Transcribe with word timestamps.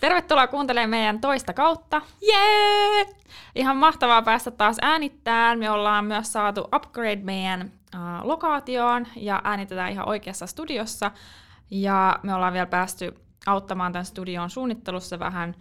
Tervetuloa 0.00 0.46
kuuntelemaan 0.46 0.90
meidän 0.90 1.20
toista 1.20 1.52
kautta. 1.52 2.02
Jee! 2.28 3.06
Ihan 3.54 3.76
mahtavaa 3.76 4.22
päästä 4.22 4.50
taas 4.50 4.76
äänittämään. 4.82 5.58
Me 5.58 5.70
ollaan 5.70 6.04
myös 6.04 6.32
saatu 6.32 6.68
upgrade 6.76 7.16
meidän 7.16 7.72
uh, 7.94 8.26
lokaatioon 8.26 9.06
ja 9.16 9.40
äänitetään 9.44 9.92
ihan 9.92 10.08
oikeassa 10.08 10.46
studiossa. 10.46 11.10
Ja 11.70 12.18
me 12.22 12.34
ollaan 12.34 12.52
vielä 12.52 12.66
päästy 12.66 13.14
auttamaan 13.46 13.92
tämän 13.92 14.06
studion 14.06 14.50
suunnittelussa 14.50 15.18
vähän 15.18 15.54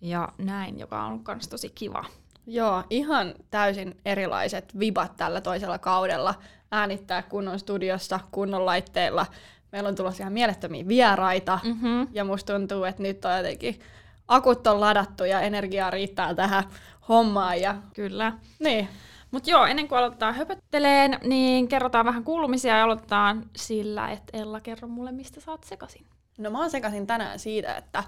ja 0.00 0.28
näin, 0.38 0.78
joka 0.78 1.04
on 1.04 1.20
myös 1.28 1.48
tosi 1.48 1.70
kiva. 1.74 2.04
Joo, 2.46 2.84
ihan 2.90 3.34
täysin 3.50 4.00
erilaiset 4.04 4.78
vibat 4.78 5.16
tällä 5.16 5.40
toisella 5.40 5.78
kaudella 5.78 6.34
äänittää 6.72 7.22
kunnon 7.22 7.58
studiossa, 7.58 8.20
kunnon 8.30 8.66
laitteilla. 8.66 9.26
Meillä 9.72 9.88
on 9.88 9.94
tulossa 9.94 10.22
ihan 10.22 10.32
mielettömiä 10.32 10.88
vieraita, 10.88 11.60
mm-hmm. 11.64 12.08
ja 12.12 12.24
musta 12.24 12.52
tuntuu, 12.52 12.84
että 12.84 13.02
nyt 13.02 13.24
on 13.24 13.36
jotenkin 13.36 13.80
akut 14.28 14.66
on 14.66 14.80
ladattu 14.80 15.24
ja 15.24 15.40
energiaa 15.40 15.90
riittää 15.90 16.34
tähän 16.34 16.64
hommaan. 17.08 17.60
Ja... 17.60 17.74
Kyllä. 17.94 18.32
Niin. 18.58 18.88
Mutta 19.30 19.50
joo, 19.50 19.66
ennen 19.66 19.88
kuin 19.88 19.98
aloitetaan 19.98 20.34
höpötteleen, 20.34 21.18
niin 21.24 21.68
kerrotaan 21.68 22.06
vähän 22.06 22.24
kuulumisia 22.24 22.76
ja 22.76 22.84
aloitetaan 22.84 23.50
sillä, 23.56 24.10
että 24.10 24.38
Ella, 24.38 24.60
kerro 24.60 24.88
mulle, 24.88 25.12
mistä 25.12 25.40
sä 25.40 25.50
oot 25.50 25.64
sekasin. 25.64 26.06
No 26.38 26.50
mä 26.50 26.58
oon 26.58 26.70
sekasin 26.70 27.06
tänään 27.06 27.38
siitä, 27.38 27.76
että 27.76 28.04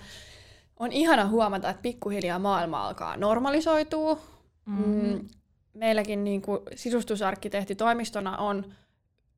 on 0.76 0.92
ihana 0.92 1.26
huomata, 1.26 1.70
että 1.70 1.82
pikkuhiljaa 1.82 2.38
maailma 2.38 2.86
alkaa 2.86 3.16
normalisoitua. 3.16 4.18
Mm-hmm. 4.66 5.08
Mm, 5.08 5.28
meilläkin 5.74 6.24
niin 6.24 6.42
kuin 6.42 6.60
sisustusarkkitehtitoimistona 6.74 8.36
on 8.36 8.74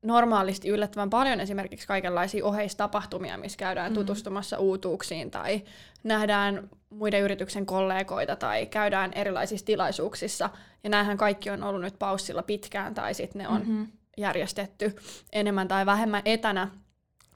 normaalisti 0.01 0.69
yllättävän 0.69 1.09
paljon 1.09 1.39
esimerkiksi 1.39 1.87
kaikenlaisia 1.87 2.45
oheistapahtumia, 2.45 3.37
missä 3.37 3.57
käydään 3.57 3.91
mm-hmm. 3.91 4.05
tutustumassa 4.05 4.57
uutuuksiin 4.57 5.31
tai 5.31 5.61
nähdään 6.03 6.69
muiden 6.89 7.21
yrityksen 7.21 7.65
kollegoita 7.65 8.35
tai 8.35 8.65
käydään 8.65 9.11
erilaisissa 9.13 9.65
tilaisuuksissa. 9.65 10.49
Ja 10.83 10.89
näähän 10.89 11.17
kaikki 11.17 11.49
on 11.49 11.63
ollut 11.63 11.81
nyt 11.81 11.99
paussilla 11.99 12.43
pitkään 12.43 12.93
tai 12.93 13.13
sitten 13.13 13.41
ne 13.41 13.47
on 13.47 13.61
mm-hmm. 13.61 13.87
järjestetty 14.17 14.95
enemmän 15.33 15.67
tai 15.67 15.85
vähemmän 15.85 16.21
etänä. 16.25 16.67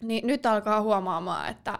Niin 0.02 0.28
nyt 0.28 0.46
alkaa 0.46 0.82
huomaamaan, 0.82 1.50
että 1.50 1.80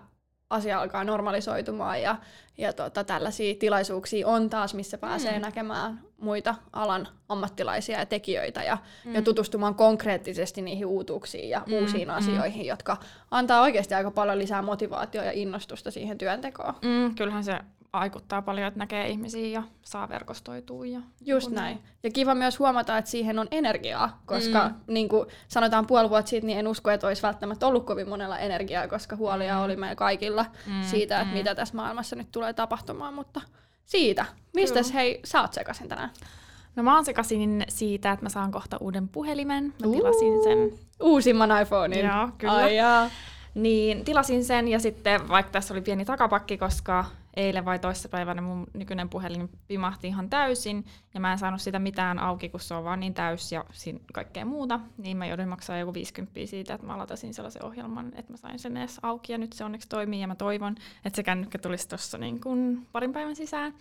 asia 0.52 0.82
alkaa 0.82 1.04
normalisoitumaan 1.04 2.02
ja, 2.02 2.16
ja 2.58 2.74
tota, 2.74 3.04
tällaisia 3.04 3.56
tilaisuuksia 3.56 4.28
on 4.28 4.50
taas, 4.50 4.74
missä 4.74 4.98
pääsee 4.98 5.36
mm. 5.36 5.42
näkemään 5.42 6.00
muita 6.18 6.56
alan 6.74 7.08
ammattilaisia 7.30 8.00
ja 8.00 8.06
tekijöitä 8.06 8.64
ja, 8.64 8.78
mm. 9.06 9.16
ja 9.16 9.22
tutustumaan 9.22 9.76
konkreettisesti 9.76 10.62
niihin 10.62 10.86
uutuuksiin 10.86 11.50
ja 11.50 11.62
mm. 11.68 11.74
uusiin 11.74 12.08
mm. 12.08 12.14
asioihin, 12.14 12.66
jotka 12.66 12.98
antaa 13.32 13.62
oikeasti 13.62 13.94
aika 13.94 14.12
paljon 14.12 14.40
lisää 14.40 14.62
motivaatiota 14.62 15.26
ja 15.26 15.32
innostusta 15.32 15.92
siihen 15.92 16.18
työntekoon. 16.18 16.74
Mm, 16.82 17.16
kyllähän 17.16 17.44
se 17.44 17.60
vaikuttaa 17.94 18.42
paljon, 18.42 18.68
että 18.68 18.80
näkee 18.80 19.08
ihmisiä 19.08 19.48
ja 19.48 19.64
saa 19.82 20.10
verkostoitua. 20.10 20.86
Ja 20.86 21.02
Just 21.26 21.48
kun... 21.48 21.56
näin. 21.56 21.80
Ja 22.04 22.12
kiva 22.12 22.36
myös 22.36 22.60
huomata, 22.60 22.98
että 22.98 23.12
siihen 23.12 23.40
on 23.40 23.48
energiaa, 23.52 24.22
koska 24.26 24.70
mm. 24.70 24.76
niin 24.88 25.10
kuin 25.10 25.28
sanotaan 25.48 25.88
puoli 25.88 26.10
vuotta 26.10 26.30
sitten, 26.30 26.48
niin 26.48 26.60
en 26.60 26.68
usko, 26.68 26.92
että 26.92 27.08
olisi 27.08 27.22
välttämättä 27.22 27.68
ollut 27.68 27.86
kovin 27.86 28.10
monella 28.10 28.40
energiaa, 28.40 28.88
koska 28.88 29.16
huolia 29.16 29.56
mm. 29.56 29.62
oli 29.62 29.76
meillä 29.76 29.96
kaikilla 29.96 30.46
mm. 30.68 30.84
siitä, 30.84 31.22
että 31.22 31.34
mm. 31.34 31.38
mitä 31.38 31.56
tässä 31.56 31.76
maailmassa 31.76 32.16
nyt 32.16 32.32
tulee 32.32 32.54
tapahtumaan, 32.54 33.14
mutta 33.14 33.42
siitä. 33.86 34.26
Mistäs 34.54 34.94
hei, 34.94 35.20
sä 35.24 35.42
oot 35.42 35.54
sekaisin 35.54 35.90
tänään? 35.90 36.10
No 36.76 36.84
mä 36.84 36.96
oon 36.96 37.06
sekaisin 37.06 37.64
siitä, 37.70 38.12
että 38.12 38.26
mä 38.26 38.30
saan 38.30 38.52
kohta 38.52 38.78
uuden 38.78 39.08
puhelimen. 39.08 39.64
Mä 39.64 39.92
tilasin 39.92 40.44
sen. 40.44 40.80
Uusimman 41.02 41.62
iPhonein. 41.62 42.06
Joo, 42.06 42.30
kyllä. 42.38 42.54
Ai 42.54 42.76
jaa. 42.76 43.10
Niin 43.54 44.06
tilasin 44.06 44.46
sen 44.46 44.68
ja 44.68 44.80
sitten, 44.80 45.30
vaikka 45.30 45.52
tässä 45.52 45.74
oli 45.74 45.82
pieni 45.82 46.06
takapakki, 46.06 46.58
koska 46.58 47.06
eilen 47.36 47.66
vai 47.66 47.80
toissapäivänä 47.80 48.42
mun 48.42 48.68
nykyinen 48.74 49.10
puhelin 49.10 49.50
pimahti 49.68 50.08
ihan 50.08 50.30
täysin, 50.30 50.86
ja 51.14 51.20
mä 51.20 51.32
en 51.32 51.40
saanut 51.40 51.62
sitä 51.62 51.80
mitään 51.80 52.20
auki, 52.20 52.50
kun 52.50 52.60
se 52.60 52.74
on 52.74 52.84
vaan 52.84 53.00
niin 53.00 53.14
täys 53.14 53.52
ja 53.52 53.66
kaikkea 54.14 54.46
muuta, 54.46 54.80
niin 54.98 55.18
mä 55.18 55.26
joudun 55.26 55.48
maksaa 55.48 55.78
joku 55.78 55.94
50 55.94 56.40
siitä, 56.46 56.74
että 56.74 56.88
mä 56.88 56.98
latasin 56.98 57.34
sellaisen 57.34 57.66
ohjelman, 57.66 58.12
että 58.16 58.34
mä 58.34 58.38
sain 58.38 58.60
sen 58.60 58.78
edes 58.78 59.00
auki, 59.02 59.32
ja 59.32 59.38
nyt 59.38 59.54
se 59.54 59.64
onneksi 59.64 59.90
toimii, 59.90 60.22
ja 60.22 60.28
mä 60.28 60.36
toivon, 60.36 60.76
että 61.06 61.16
se 61.16 61.24
kännykkä 61.24 61.58
tulisi 61.58 61.90
tuossa 61.90 62.18
niin 62.18 62.42
kuin 62.42 62.88
parin 62.92 63.14
päivän 63.14 63.36
sisään, 63.36 63.74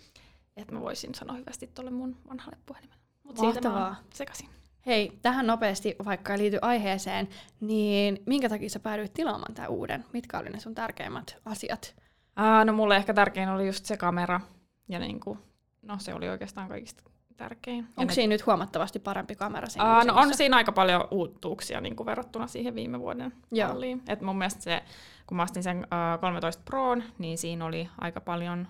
että 0.57 0.73
mä 0.73 0.81
voisin 0.81 1.15
sanoa 1.15 1.35
hyvästi 1.35 1.67
tuolle 1.67 1.91
mun 1.91 2.17
vanhalle 2.29 2.57
puhelimelle. 2.65 3.01
Mutta 3.23 3.41
siitä 3.41 3.69
mä 3.69 3.95
sekasin. 4.13 4.49
Hei, 4.85 5.19
tähän 5.21 5.47
nopeasti, 5.47 5.95
vaikka 6.05 6.33
ei 6.33 6.39
liity 6.39 6.59
aiheeseen, 6.61 7.29
niin 7.59 8.19
minkä 8.25 8.49
takia 8.49 8.69
sä 8.69 8.79
päädyit 8.79 9.13
tilaamaan 9.13 9.53
tämän 9.53 9.69
uuden? 9.69 10.05
Mitkä 10.13 10.39
oli 10.39 10.49
ne 10.49 10.59
sun 10.59 10.75
tärkeimmät 10.75 11.37
asiat? 11.45 11.95
Aa, 12.35 12.65
no 12.65 12.73
mulle 12.73 12.95
ehkä 12.95 13.13
tärkein 13.13 13.49
oli 13.49 13.67
just 13.67 13.85
se 13.85 13.97
kamera. 13.97 14.41
Ja 14.87 14.99
niinku, 14.99 15.37
no 15.81 15.99
se 15.99 16.13
oli 16.13 16.29
oikeastaan 16.29 16.67
kaikista 16.67 17.03
tärkein. 17.37 17.87
Onko 17.97 18.13
siinä 18.13 18.31
nyt 18.31 18.45
huomattavasti 18.45 18.99
parempi 18.99 19.35
kamera 19.35 19.69
siinä 19.69 19.85
Aa, 19.85 20.03
no 20.03 20.13
on 20.15 20.33
siinä 20.33 20.57
aika 20.57 20.71
paljon 20.71 21.07
uutuuksia 21.11 21.81
niin 21.81 21.95
kuin 21.95 22.05
verrattuna 22.05 22.47
siihen 22.47 22.75
viime 22.75 22.99
vuoden 22.99 23.33
malliin. 23.67 24.01
Et 24.07 24.21
mun 24.21 24.37
mielestä 24.37 24.61
se, 24.61 24.83
kun 25.27 25.37
mä 25.37 25.43
astin 25.43 25.63
sen 25.63 25.77
uh, 25.77 26.21
13 26.21 26.63
Proon, 26.65 27.03
niin 27.17 27.37
siinä 27.37 27.65
oli 27.65 27.89
aika 27.97 28.21
paljon, 28.21 28.67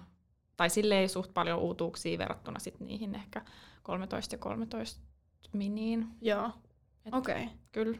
tai 0.58 0.70
silleen 0.70 1.10
suht 1.10 1.34
paljon 1.34 1.60
uutuuksia 1.60 2.18
verrattuna 2.18 2.60
sit 2.60 2.80
niihin 2.80 3.16
ehkä 3.16 3.42
13 3.84 4.36
ja 4.36 4.40
13 4.40 5.02
miniin. 5.54 6.08
Joo, 6.22 6.50
okei. 7.12 7.44
Okay. 7.44 7.48
Kyllä 7.72 7.98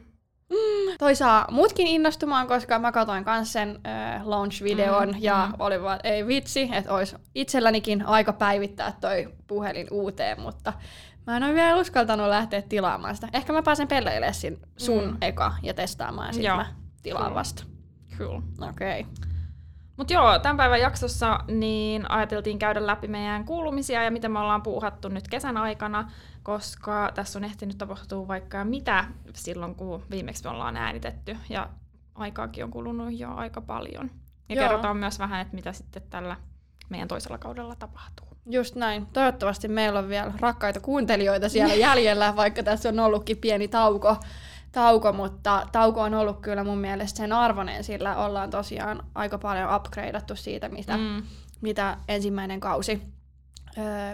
toi 1.02 1.14
saa 1.14 1.46
mutkin 1.50 1.86
innostumaan, 1.86 2.46
koska 2.46 2.78
mä 2.78 2.92
katsoin 2.92 3.24
kans 3.24 3.52
sen 3.52 3.80
äh, 3.86 4.26
launch-videon 4.26 5.08
mm, 5.08 5.18
ja 5.18 5.46
mm. 5.46 5.54
oli 5.58 5.82
vaan, 5.82 6.00
ei 6.04 6.26
vitsi, 6.26 6.68
että 6.72 6.94
olisi 6.94 7.16
itsellänikin 7.34 8.06
aika 8.06 8.32
päivittää 8.32 8.92
toi 9.00 9.28
puhelin 9.46 9.86
uuteen, 9.90 10.40
mutta 10.40 10.72
mä 11.26 11.36
en 11.36 11.44
ole 11.44 11.54
vielä 11.54 11.76
uskaltanut 11.76 12.28
lähteä 12.28 12.62
tilaamaan 12.62 13.14
sitä. 13.14 13.28
Ehkä 13.32 13.52
mä 13.52 13.62
pääsen 13.62 13.88
pelleilemään 13.88 14.34
sun 14.76 15.04
mm. 15.04 15.16
eka 15.20 15.54
ja 15.62 15.74
testaamaan 15.74 16.28
ja 16.28 16.32
sitten 16.32 16.56
mä 16.56 16.66
tilaan 17.02 17.24
cool. 17.24 17.34
vasta. 17.34 17.64
Cool. 18.18 18.40
Okei. 18.68 19.00
Okay. 19.00 19.12
Mutta 19.96 20.12
joo, 20.12 20.38
tämän 20.38 20.56
päivän 20.56 20.80
jaksossa 20.80 21.40
niin 21.48 22.10
ajateltiin 22.10 22.58
käydä 22.58 22.86
läpi 22.86 23.08
meidän 23.08 23.44
kuulumisia 23.44 24.02
ja 24.02 24.10
miten 24.10 24.32
me 24.32 24.38
ollaan 24.38 24.62
puuhattu 24.62 25.08
nyt 25.08 25.28
kesän 25.28 25.56
aikana, 25.56 26.10
koska 26.42 27.12
tässä 27.14 27.38
on 27.38 27.44
ehtinyt 27.44 27.78
tapahtua 27.78 28.28
vaikka 28.28 28.64
mitä 28.64 29.04
silloin, 29.34 29.74
kun 29.74 30.02
viimeksi 30.10 30.44
me 30.44 30.50
ollaan 30.50 30.76
äänitetty 30.76 31.36
ja 31.48 31.68
aikaakin 32.14 32.64
on 32.64 32.70
kulunut 32.70 33.18
jo 33.18 33.34
aika 33.34 33.60
paljon. 33.60 34.10
Ja 34.48 34.54
joo. 34.54 34.64
kerrotaan 34.64 34.96
myös 34.96 35.18
vähän, 35.18 35.40
että 35.40 35.54
mitä 35.54 35.72
sitten 35.72 36.02
tällä 36.10 36.36
meidän 36.88 37.08
toisella 37.08 37.38
kaudella 37.38 37.76
tapahtuu. 37.76 38.26
Just 38.50 38.74
näin. 38.74 39.06
Toivottavasti 39.06 39.68
meillä 39.68 39.98
on 39.98 40.08
vielä 40.08 40.32
rakkaita 40.40 40.80
kuuntelijoita 40.80 41.48
siellä 41.48 41.74
jäljellä, 41.74 42.36
vaikka 42.36 42.62
tässä 42.62 42.88
on 42.88 42.98
ollutkin 42.98 43.36
pieni 43.36 43.68
tauko 43.68 44.16
tauko, 44.72 45.12
mutta 45.12 45.66
tauko 45.72 46.00
on 46.00 46.14
ollut 46.14 46.40
kyllä 46.40 46.64
mun 46.64 46.78
mielestä 46.78 47.16
sen 47.16 47.32
arvoinen, 47.32 47.84
sillä 47.84 48.16
ollaan 48.16 48.50
tosiaan 48.50 49.02
aika 49.14 49.38
paljon 49.38 49.76
upgradeattu 49.76 50.36
siitä, 50.36 50.68
mitä, 50.68 50.96
mm. 50.96 51.22
mitä 51.60 51.96
ensimmäinen 52.08 52.60
kausi 52.60 53.02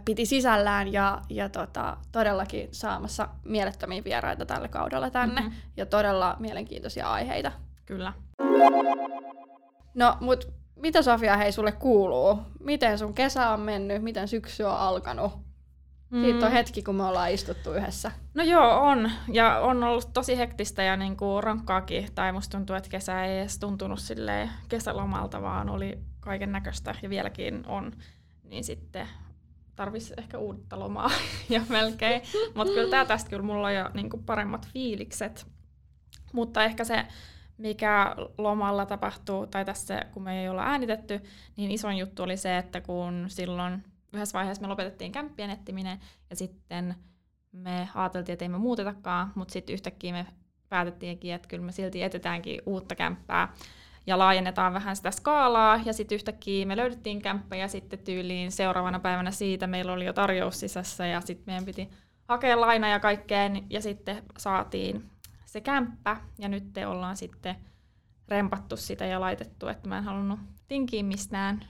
piti 0.04 0.26
sisällään 0.26 0.92
ja, 0.92 1.20
ja 1.28 1.48
tota, 1.48 1.96
todellakin 2.12 2.68
saamassa 2.72 3.28
mielettömiä 3.44 4.04
vieraita 4.04 4.46
tällä 4.46 4.68
kaudella 4.68 5.10
tänne 5.10 5.40
mm-hmm. 5.40 5.56
ja 5.76 5.86
todella 5.86 6.36
mielenkiintoisia 6.38 7.12
aiheita. 7.12 7.52
Kyllä. 7.86 8.12
No, 9.94 10.16
mut 10.20 10.48
mitä 10.76 11.02
Sofia 11.02 11.36
hei 11.36 11.52
sulle 11.52 11.72
kuuluu? 11.72 12.38
Miten 12.60 12.98
sun 12.98 13.14
kesä 13.14 13.50
on 13.50 13.60
mennyt? 13.60 14.02
Miten 14.02 14.28
syksy 14.28 14.62
on 14.62 14.76
alkanut? 14.76 15.32
Mm. 16.10 16.22
Siitä 16.22 16.46
on 16.46 16.52
hetki, 16.52 16.82
kun 16.82 16.94
me 16.94 17.04
ollaan 17.04 17.30
istuttu 17.30 17.72
yhdessä. 17.72 18.12
No 18.34 18.42
joo, 18.42 18.80
on. 18.80 19.10
Ja 19.32 19.60
on 19.60 19.84
ollut 19.84 20.12
tosi 20.12 20.38
hektistä 20.38 20.82
ja 20.82 20.96
niinku 20.96 21.40
rankkaakin. 21.40 22.08
Tai 22.14 22.32
musta 22.32 22.56
tuntuu, 22.58 22.76
että 22.76 22.90
kesä 22.90 23.24
ei 23.24 23.38
edes 23.38 23.58
tuntunut 23.58 23.98
kesälomalta, 24.68 25.42
vaan 25.42 25.70
oli 25.70 25.98
kaiken 26.20 26.52
näköistä 26.52 26.94
ja 27.02 27.10
vieläkin 27.10 27.64
on. 27.66 27.92
Niin 28.44 28.64
sitten 28.64 29.08
tarvisi 29.78 30.14
ehkä 30.16 30.38
uutta 30.38 30.78
lomaa 30.78 31.10
ja 31.48 31.60
melkein. 31.68 32.22
Mutta 32.54 32.74
kyllä 32.74 32.90
tää 32.90 33.04
tästä 33.04 33.30
kyllä 33.30 33.42
mulla 33.42 33.66
on 33.66 33.74
jo 33.74 33.90
niinku 33.94 34.18
paremmat 34.18 34.68
fiilikset. 34.72 35.46
Mutta 36.32 36.64
ehkä 36.64 36.84
se, 36.84 37.06
mikä 37.58 38.16
lomalla 38.38 38.86
tapahtuu, 38.86 39.46
tai 39.46 39.64
tässä 39.64 40.04
kun 40.12 40.22
me 40.22 40.42
ei 40.42 40.48
olla 40.48 40.62
äänitetty, 40.62 41.20
niin 41.56 41.70
isoin 41.70 41.98
juttu 41.98 42.22
oli 42.22 42.36
se, 42.36 42.58
että 42.58 42.80
kun 42.80 43.24
silloin 43.28 43.84
yhdessä 44.12 44.38
vaiheessa 44.38 44.62
me 44.62 44.68
lopetettiin 44.68 45.12
kämppien 45.12 45.50
etsiminen, 45.50 45.98
ja 46.30 46.36
sitten 46.36 46.94
me 47.52 47.88
ajateltiin, 47.94 48.32
että 48.32 48.44
ei 48.44 48.48
me 48.48 48.58
muutetakaan, 48.58 49.32
mutta 49.34 49.52
sitten 49.52 49.74
yhtäkkiä 49.74 50.12
me 50.12 50.26
päätettiinkin, 50.68 51.34
että 51.34 51.48
kyllä 51.48 51.64
me 51.64 51.72
silti 51.72 52.02
etetäänkin 52.02 52.62
uutta 52.66 52.94
kämppää, 52.94 53.54
ja 54.08 54.18
laajennetaan 54.18 54.72
vähän 54.72 54.96
sitä 54.96 55.10
skaalaa, 55.10 55.80
ja 55.84 55.92
sitten 55.92 56.16
yhtäkkiä 56.16 56.66
me 56.66 56.76
löydettiin 56.76 57.22
kämppä, 57.22 57.56
ja 57.56 57.68
sitten 57.68 57.98
tyyliin 57.98 58.52
seuraavana 58.52 59.00
päivänä 59.00 59.30
siitä 59.30 59.66
meillä 59.66 59.92
oli 59.92 60.04
jo 60.04 60.12
tarjous 60.12 60.60
sisässä, 60.60 61.06
ja 61.06 61.20
sitten 61.20 61.44
meidän 61.46 61.64
piti 61.64 61.88
hakea 62.28 62.60
laina 62.60 62.88
ja 62.88 63.00
kaikkeen, 63.00 63.66
ja 63.70 63.80
sitten 63.80 64.22
saatiin 64.38 65.10
se 65.46 65.60
kämppä, 65.60 66.16
ja 66.38 66.48
nyt 66.48 66.72
te 66.72 66.86
ollaan 66.86 67.16
sitten 67.16 67.56
rempattu 68.28 68.76
sitä 68.76 69.06
ja 69.06 69.20
laitettu, 69.20 69.68
että 69.68 69.88
mä 69.88 69.98
en 69.98 70.04
halunnut 70.04 70.40
tinkiä 70.68 71.02
mistään 71.02 71.60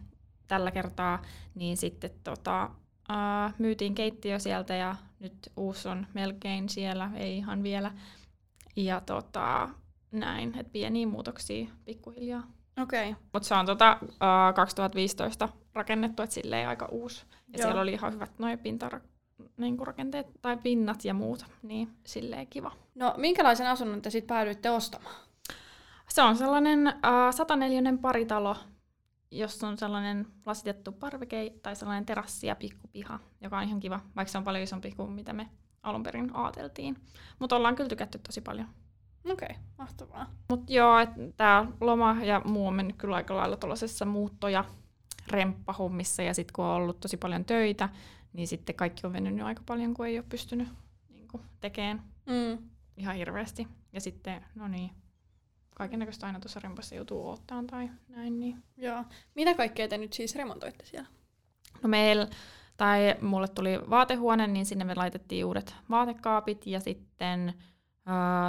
tällä 0.46 0.70
kertaa, 0.70 1.22
niin 1.54 1.76
sitten 1.76 2.10
tota, 2.24 2.70
uh, 3.10 3.52
myytiin 3.58 3.94
keittiö 3.94 4.38
sieltä 4.38 4.74
ja 4.74 4.96
nyt 5.20 5.52
uusi 5.56 5.88
on 5.88 6.06
melkein 6.14 6.68
siellä, 6.68 7.10
ei 7.14 7.36
ihan 7.36 7.62
vielä. 7.62 7.92
Ja 8.76 9.00
tota, 9.00 9.68
näin, 10.12 10.58
että 10.58 10.72
pieniä 10.72 11.06
muutoksia 11.06 11.68
pikkuhiljaa. 11.84 12.42
Okei. 12.82 13.10
Okay. 13.10 13.22
Mutta 13.32 13.48
se 13.48 13.54
on 13.54 13.66
tota, 13.66 13.98
uh, 14.02 14.54
2015 14.54 15.48
rakennettu, 15.74 16.22
että 16.22 16.34
silleen 16.34 16.68
aika 16.68 16.86
uusi. 16.86 17.24
Ja 17.30 17.58
Joo. 17.58 17.62
siellä 17.62 17.80
oli 17.80 17.92
ihan 17.92 18.12
hyvät 18.12 18.38
noin 18.38 18.58
pintara, 18.58 19.00
niin 19.56 19.78
rakenteet 19.86 20.26
tai 20.42 20.56
pinnat 20.56 21.04
ja 21.04 21.14
muut, 21.14 21.44
niin 21.62 21.88
silleen 22.06 22.46
kiva. 22.46 22.72
No 22.94 23.14
minkälaisen 23.16 23.66
asunnon 23.66 24.02
te 24.02 24.10
sitten 24.10 24.34
päädyitte 24.34 24.70
ostamaan? 24.70 25.14
Se 26.08 26.22
on 26.22 26.36
sellainen 26.36 26.86
uh, 26.88 27.34
104 27.34 27.82
paritalo, 28.00 28.56
jossa 29.30 29.68
on 29.68 29.78
sellainen 29.78 30.26
lasitettu 30.46 30.92
parveke 30.92 31.52
tai 31.62 31.76
sellainen 31.76 32.06
terassi 32.06 32.46
ja 32.46 32.56
pikkupiha, 32.56 33.18
joka 33.40 33.58
on 33.58 33.64
ihan 33.64 33.80
kiva, 33.80 34.00
vaikka 34.16 34.32
se 34.32 34.38
on 34.38 34.44
paljon 34.44 34.64
isompi 34.64 34.92
kuin 34.92 35.12
mitä 35.12 35.32
me 35.32 35.48
alun 35.82 36.02
perin 36.02 36.36
ajateltiin. 36.36 36.96
Mutta 37.38 37.56
ollaan 37.56 37.76
kyllä 37.76 37.88
tykätty 37.88 38.18
tosi 38.18 38.40
paljon. 38.40 38.68
Okei, 39.24 39.48
okay, 39.50 39.62
mahtavaa. 39.78 40.30
Mutta 40.50 40.72
joo, 40.72 40.94
tämä 41.36 41.66
loma 41.80 42.16
ja 42.22 42.42
muu 42.44 42.66
on 42.66 42.74
mennyt 42.74 42.96
kyllä 42.96 43.16
aika 43.16 43.36
lailla 43.36 43.56
tuollaisessa 43.56 44.04
muutto- 44.04 44.48
ja 44.48 44.64
remppahommissa, 45.30 46.22
ja 46.22 46.34
sitten 46.34 46.52
kun 46.52 46.64
on 46.64 46.76
ollut 46.76 47.00
tosi 47.00 47.16
paljon 47.16 47.44
töitä, 47.44 47.88
niin 48.32 48.48
sitten 48.48 48.74
kaikki 48.74 49.06
on 49.06 49.12
venynyt 49.12 49.46
aika 49.46 49.62
paljon, 49.66 49.94
kun 49.94 50.06
ei 50.06 50.18
ole 50.18 50.26
pystynyt 50.28 50.68
niin 51.08 51.28
tekemään 51.60 52.02
mm. 52.26 52.68
ihan 52.96 53.16
hirveästi. 53.16 53.68
Ja 53.92 54.00
sitten, 54.00 54.44
no 54.54 54.68
niin, 54.68 54.90
kaiken 55.74 55.98
näköistä 55.98 56.26
aina 56.26 56.40
tuossa 56.40 56.60
rempassa 56.60 56.94
joutuu 56.94 57.30
ottaan 57.30 57.66
tai 57.66 57.90
näin. 58.08 58.40
Niin. 58.40 58.62
Joo. 58.76 59.04
Mitä 59.34 59.54
kaikkea 59.54 59.88
te 59.88 59.98
nyt 59.98 60.12
siis 60.12 60.36
remontoitte 60.36 60.84
siellä? 60.84 61.08
No 61.82 61.88
meillä, 61.88 62.28
tai 62.76 63.16
mulle 63.20 63.48
tuli 63.48 63.78
vaatehuone, 63.90 64.46
niin 64.46 64.66
sinne 64.66 64.84
me 64.84 64.94
laitettiin 64.94 65.44
uudet 65.44 65.74
vaatekaapit 65.90 66.66
ja 66.66 66.80
sitten 66.80 67.54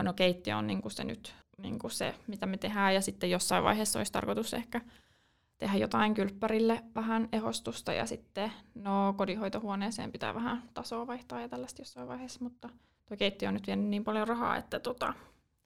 no 0.03 0.13
keittiö 0.13 0.57
on 0.57 0.67
niinku 0.67 0.89
se 0.89 1.03
nyt 1.03 1.35
niinku 1.57 1.89
se, 1.89 2.15
mitä 2.27 2.45
me 2.45 2.57
tehdään 2.57 2.95
ja 2.95 3.01
sitten 3.01 3.31
jossain 3.31 3.63
vaiheessa 3.63 3.99
olisi 3.99 4.11
tarkoitus 4.11 4.53
ehkä 4.53 4.81
tehdä 5.57 5.77
jotain 5.77 6.13
kylppärille 6.13 6.83
vähän 6.95 7.29
ehostusta 7.31 7.93
ja 7.93 8.05
sitten 8.05 8.51
no 8.75 9.13
kodinhoitohuoneeseen 9.17 10.11
pitää 10.11 10.35
vähän 10.35 10.63
tasoa 10.73 11.07
vaihtaa 11.07 11.41
ja 11.41 11.49
tällaista 11.49 11.81
jossain 11.81 12.07
vaiheessa, 12.07 12.43
mutta 12.43 12.69
tuo 13.05 13.17
keittiö 13.17 13.47
on 13.47 13.53
nyt 13.53 13.67
vienyt 13.67 13.85
niin 13.85 14.03
paljon 14.03 14.27
rahaa, 14.27 14.57
että 14.57 14.79
tota, 14.79 15.13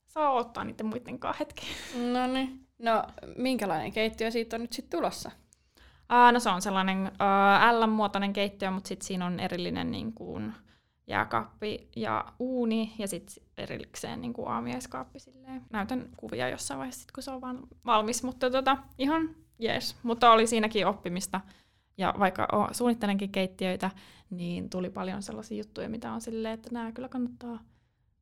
saa 0.08 0.32
ottaa 0.32 0.64
niiden 0.64 0.86
muiden 0.86 1.20
kanssa 1.20 1.40
hetki. 1.40 1.66
No 2.12 2.28
niin. 2.28 2.68
No, 2.80 3.04
minkälainen 3.38 3.92
keittiö 3.92 4.32
siitä 4.32 4.56
on 4.56 4.62
nyt 4.62 4.74
sitten 4.74 5.00
tulossa? 5.00 5.32
Uh, 6.12 6.34
no 6.34 6.40
se 6.40 6.50
on 6.50 6.62
sellainen 6.62 6.98
uh, 7.08 7.80
L-muotoinen 7.80 8.34
keittiö, 8.34 8.72
mutta 8.72 8.88
sitten 8.88 9.08
siinä 9.08 9.26
on 9.26 9.40
erillinen 9.40 9.92
niin 9.92 10.14
kuin, 10.14 10.54
jääkaappi 11.08 11.90
ja 11.96 12.26
uuni 12.40 12.94
ja 12.98 13.08
sitten 13.08 13.44
erikseen 13.58 14.22
niin 14.22 14.34
kuin 14.34 14.48
aamiaiskaappi. 14.48 15.20
Silleen. 15.20 15.62
Näytän 15.70 16.10
kuvia 16.18 16.50
jossain 16.50 16.78
vaiheessa, 16.78 17.02
sit, 17.02 17.12
kun 17.12 17.24
se 17.24 17.32
on 17.32 17.42
vaan 17.42 17.60
valmis, 17.86 18.24
mutta 18.24 18.50
tota, 18.50 18.78
ihan 18.98 19.30
jees. 19.60 19.96
Mutta 20.04 20.32
oli 20.32 20.48
siinäkin 20.48 20.88
oppimista. 20.88 21.42
Ja 21.98 22.14
vaikka 22.20 22.48
suunnittelenkin 22.72 23.32
keittiöitä, 23.32 23.92
niin 24.30 24.70
tuli 24.70 24.90
paljon 24.90 25.24
sellaisia 25.24 25.58
juttuja, 25.58 25.90
mitä 25.90 26.12
on 26.12 26.22
silleen, 26.22 26.54
että 26.54 26.70
nämä 26.72 26.92
kyllä 26.92 27.10
kannattaa 27.10 27.60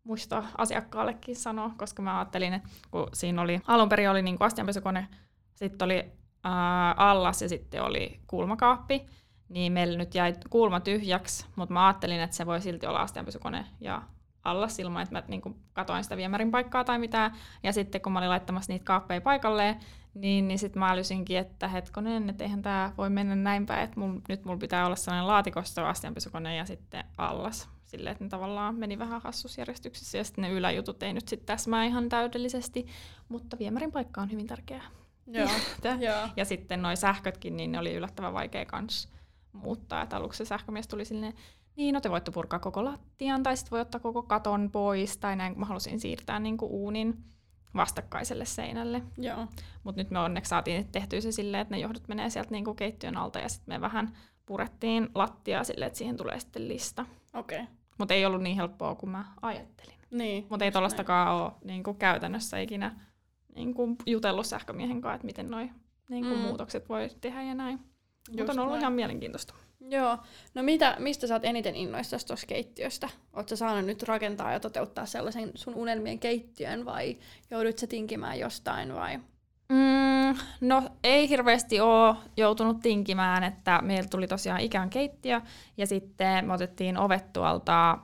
muistaa 0.03 0.47
asiakkaallekin 0.57 1.35
sanoa, 1.35 1.71
koska 1.77 2.01
mä 2.01 2.17
ajattelin, 2.19 2.53
että 2.53 2.69
kun 2.91 3.07
siinä 3.13 3.41
oli, 3.41 3.61
alun 3.67 3.89
perin 3.89 4.09
oli 4.09 4.21
niin 4.21 4.37
astianpesukone, 4.39 5.07
sitten 5.55 5.85
oli 5.85 6.11
ää, 6.43 6.93
allas 6.97 7.41
ja 7.41 7.49
sitten 7.49 7.83
oli 7.83 8.19
kulmakaappi, 8.27 9.05
niin 9.51 9.73
meillä 9.73 9.97
nyt 9.97 10.15
jäi 10.15 10.35
kulma 10.49 10.79
tyhjäksi, 10.79 11.45
mutta 11.55 11.73
mä 11.73 11.87
ajattelin, 11.87 12.21
että 12.21 12.35
se 12.35 12.45
voi 12.45 12.61
silti 12.61 12.85
olla 12.85 13.01
astianpesukone 13.01 13.65
ja 13.79 14.01
allas 14.43 14.79
ilman, 14.79 15.03
että 15.03 15.15
mä 15.15 15.23
niin 15.27 15.41
kuin 15.41 15.55
katoin 15.73 16.03
sitä 16.03 16.17
viemärin 16.17 16.51
paikkaa 16.51 16.83
tai 16.83 16.99
mitään. 16.99 17.31
Ja 17.63 17.73
sitten 17.73 18.01
kun 18.01 18.11
mä 18.11 18.19
olin 18.19 18.29
laittamassa 18.29 18.73
niitä 18.73 18.85
kaappeja 18.85 19.21
paikalleen, 19.21 19.75
niin, 20.13 20.47
niin 20.47 20.59
sitten 20.59 20.79
mä 20.79 20.89
älysinkin, 20.89 21.37
että 21.37 21.67
hetkonen, 21.67 22.29
että 22.29 22.43
eihän 22.43 22.61
tämä 22.61 22.91
voi 22.97 23.09
mennä 23.09 23.35
näin 23.35 23.65
päin, 23.65 23.83
että 23.83 23.99
mul, 23.99 24.19
nyt 24.29 24.45
mulla 24.45 24.59
pitää 24.59 24.85
olla 24.85 24.95
sellainen 24.95 25.27
laatikosto 25.27 25.85
astianpesukone 25.85 26.55
ja 26.55 26.65
sitten 26.65 27.03
allas 27.17 27.69
silleen, 27.85 28.11
että 28.11 28.23
ne 28.23 28.29
tavallaan 28.29 28.75
meni 28.75 28.99
vähän 28.99 29.21
hassusjärjestyksessä 29.21 30.17
ja 30.17 30.23
sitten 30.23 30.41
ne 30.41 30.49
yläjutut 30.49 31.03
ei 31.03 31.13
nyt 31.13 31.27
sitten 31.27 31.45
täsmää 31.45 31.85
ihan 31.85 32.09
täydellisesti, 32.09 32.85
mutta 33.29 33.59
viemärin 33.59 33.91
paikka 33.91 34.21
on 34.21 34.31
hyvin 34.31 34.47
tärkeää. 34.47 34.83
Joo. 35.27 35.49
ja, 35.99 36.29
ja 36.35 36.45
sitten 36.45 36.81
nuo 36.81 36.95
sähkötkin, 36.95 37.57
niin 37.57 37.71
ne 37.71 37.79
oli 37.79 37.93
yllättävän 37.93 38.33
vaikea 38.33 38.65
kans 38.65 39.07
muuttaa. 39.53 40.01
Että 40.01 40.17
aluksi 40.17 40.37
se 40.37 40.45
sähkömies 40.45 40.87
tuli 40.87 41.05
silleen, 41.05 41.33
niin, 41.75 41.93
no 41.93 42.01
te 42.01 42.09
voitte 42.09 42.31
purkaa 42.31 42.59
koko 42.59 42.85
lattian 42.85 43.43
tai 43.43 43.57
sitten 43.57 43.71
voi 43.71 43.81
ottaa 43.81 44.01
koko 44.01 44.23
katon 44.23 44.71
pois 44.71 45.17
tai 45.17 45.35
näin, 45.35 45.59
mä 45.59 45.65
halusin 45.65 45.99
siirtää 45.99 46.39
niin 46.39 46.57
kuin 46.57 46.71
uunin 46.71 47.23
vastakkaiselle 47.75 48.45
seinälle. 48.45 49.03
Mutta 49.83 50.01
nyt 50.01 50.11
me 50.11 50.19
onneksi 50.19 50.49
saatiin 50.49 50.87
tehtyä 50.91 51.21
se 51.21 51.31
silleen, 51.31 51.61
että 51.61 51.75
ne 51.75 51.81
johdot 51.81 52.07
menee 52.07 52.29
sieltä 52.29 52.51
niin 52.51 52.65
kuin 52.65 52.75
keittiön 52.75 53.17
alta 53.17 53.39
ja 53.39 53.49
sitten 53.49 53.75
me 53.75 53.81
vähän 53.81 54.17
purettiin 54.45 55.09
lattiaa 55.15 55.63
silleen, 55.63 55.87
että 55.87 55.97
siihen 55.97 56.17
tulee 56.17 56.39
sitten 56.39 56.67
lista. 56.67 57.05
Okei. 57.33 57.59
Okay. 57.59 57.73
Mutta 57.97 58.13
ei 58.13 58.25
ollut 58.25 58.41
niin 58.41 58.55
helppoa 58.55 58.95
kuin 58.95 59.09
mä 59.09 59.25
ajattelin. 59.41 59.95
Niin, 60.11 60.47
Mutta 60.49 60.65
ei 60.65 60.71
tuollaistakaan 60.71 61.35
ole 61.35 61.51
niin 61.63 61.83
kuin 61.83 61.97
käytännössä 61.97 62.59
ikinä 62.59 62.99
niin 63.55 63.73
kuin 63.73 63.95
jutellut 64.05 64.45
sähkömiehen 64.45 65.01
kanssa, 65.01 65.15
että 65.15 65.25
miten 65.25 65.49
noi 65.49 65.69
niin 66.09 66.25
kuin 66.25 66.39
mm. 66.39 66.45
muutokset 66.45 66.89
voi 66.89 67.09
tehdä 67.21 67.43
ja 67.43 67.55
näin. 67.55 67.79
Mutta 68.37 68.51
on 68.51 68.59
ollut 68.59 68.71
näin. 68.71 68.81
ihan 68.81 68.93
mielenkiintoista. 68.93 69.53
Joo. 69.89 70.17
No 70.53 70.63
mitä, 70.63 70.95
mistä 70.99 71.27
sä 71.27 71.33
oot 71.33 71.45
eniten 71.45 71.75
innoissasi 71.75 72.27
tuossa 72.27 72.47
keittiöstä? 72.47 73.09
Oletko 73.33 73.55
saanut 73.55 73.85
nyt 73.85 74.03
rakentaa 74.03 74.51
ja 74.51 74.59
toteuttaa 74.59 75.05
sellaisen 75.05 75.51
sun 75.55 75.75
unelmien 75.75 76.19
keittiön 76.19 76.85
vai 76.85 77.17
joudut 77.51 77.77
sä 77.77 77.87
tinkimään 77.87 78.39
jostain 78.39 78.95
vai? 78.95 79.19
Mm, 79.69 80.37
no 80.61 80.83
ei 81.03 81.29
hirveästi 81.29 81.79
ole 81.79 82.15
joutunut 82.37 82.79
tinkimään, 82.79 83.43
että 83.43 83.79
meillä 83.81 84.09
tuli 84.09 84.27
tosiaan 84.27 84.61
Ikean 84.61 84.89
keittiö 84.89 85.41
ja 85.77 85.87
sitten 85.87 86.45
me 86.45 86.53
otettiin 86.53 86.97
ovet 86.97 87.33
tuolta 87.33 87.97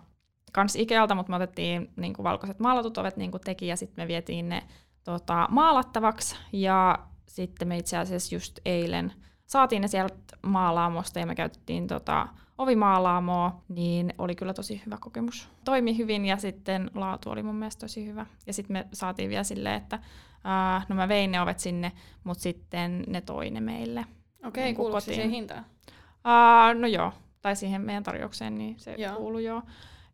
kans 0.54 0.76
Ikealta, 0.76 1.16
mutta 1.16 1.30
me 1.30 1.36
otettiin 1.36 1.92
niin 1.96 2.14
kuin 2.14 2.24
valkoiset 2.24 2.60
maalatut 2.60 2.98
ovet 2.98 3.18
niin 3.18 3.32
kuin 3.32 3.42
teki 3.42 3.68
ja 3.68 3.76
sitten 3.76 4.04
me 4.04 4.08
vietiin 4.08 4.50
ne 4.50 4.64
tota, 5.04 5.48
maalattavaksi 5.52 6.36
ja 6.52 7.00
sitten 7.26 7.68
me 7.68 7.78
itse 7.78 7.98
asiassa 7.98 8.36
just 8.36 8.60
eilen 8.66 9.14
saatiin 9.48 9.82
ne 9.82 9.88
sieltä 9.88 10.16
maalaamosta 10.42 11.20
ja 11.20 11.26
me 11.26 11.36
käytettiin 11.36 11.88
tota, 11.88 12.28
ovimaalaamoa, 12.58 13.62
niin 13.70 14.14
oli 14.18 14.36
kyllä 14.36 14.54
tosi 14.54 14.82
hyvä 14.86 14.98
kokemus. 15.00 15.50
Toimi 15.66 15.98
hyvin 15.98 16.26
ja 16.26 16.38
sitten 16.38 16.92
laatu 16.96 17.30
oli 17.30 17.44
mun 17.44 17.56
mielestä 17.56 17.80
tosi 17.80 18.06
hyvä. 18.06 18.26
Ja 18.48 18.54
sitten 18.54 18.74
me 18.74 18.88
saatiin 18.94 19.30
vielä 19.30 19.44
silleen, 19.44 19.76
että 19.76 20.00
Uh, 20.38 20.86
no 20.90 20.96
mä 20.96 21.08
vein 21.08 21.32
ne 21.32 21.42
ovet 21.42 21.60
sinne, 21.60 21.92
mutta 22.24 22.42
sitten 22.42 23.04
ne 23.08 23.22
toi 23.22 23.50
ne 23.50 23.62
meille. 23.62 24.00
Okei, 24.00 24.48
okay, 24.48 24.64
niin 24.64 24.76
kuuluuko 24.76 25.00
se 25.00 25.06
siihen 25.06 25.30
hintaan? 25.30 25.66
Uh, 26.10 26.80
no 26.80 26.88
joo, 26.88 27.14
tai 27.42 27.56
siihen 27.56 27.82
meidän 27.82 28.04
tarjoukseen, 28.04 28.58
niin 28.58 28.80
se 28.80 28.96
joo. 28.98 29.16
kuului 29.16 29.44
joo. 29.44 29.62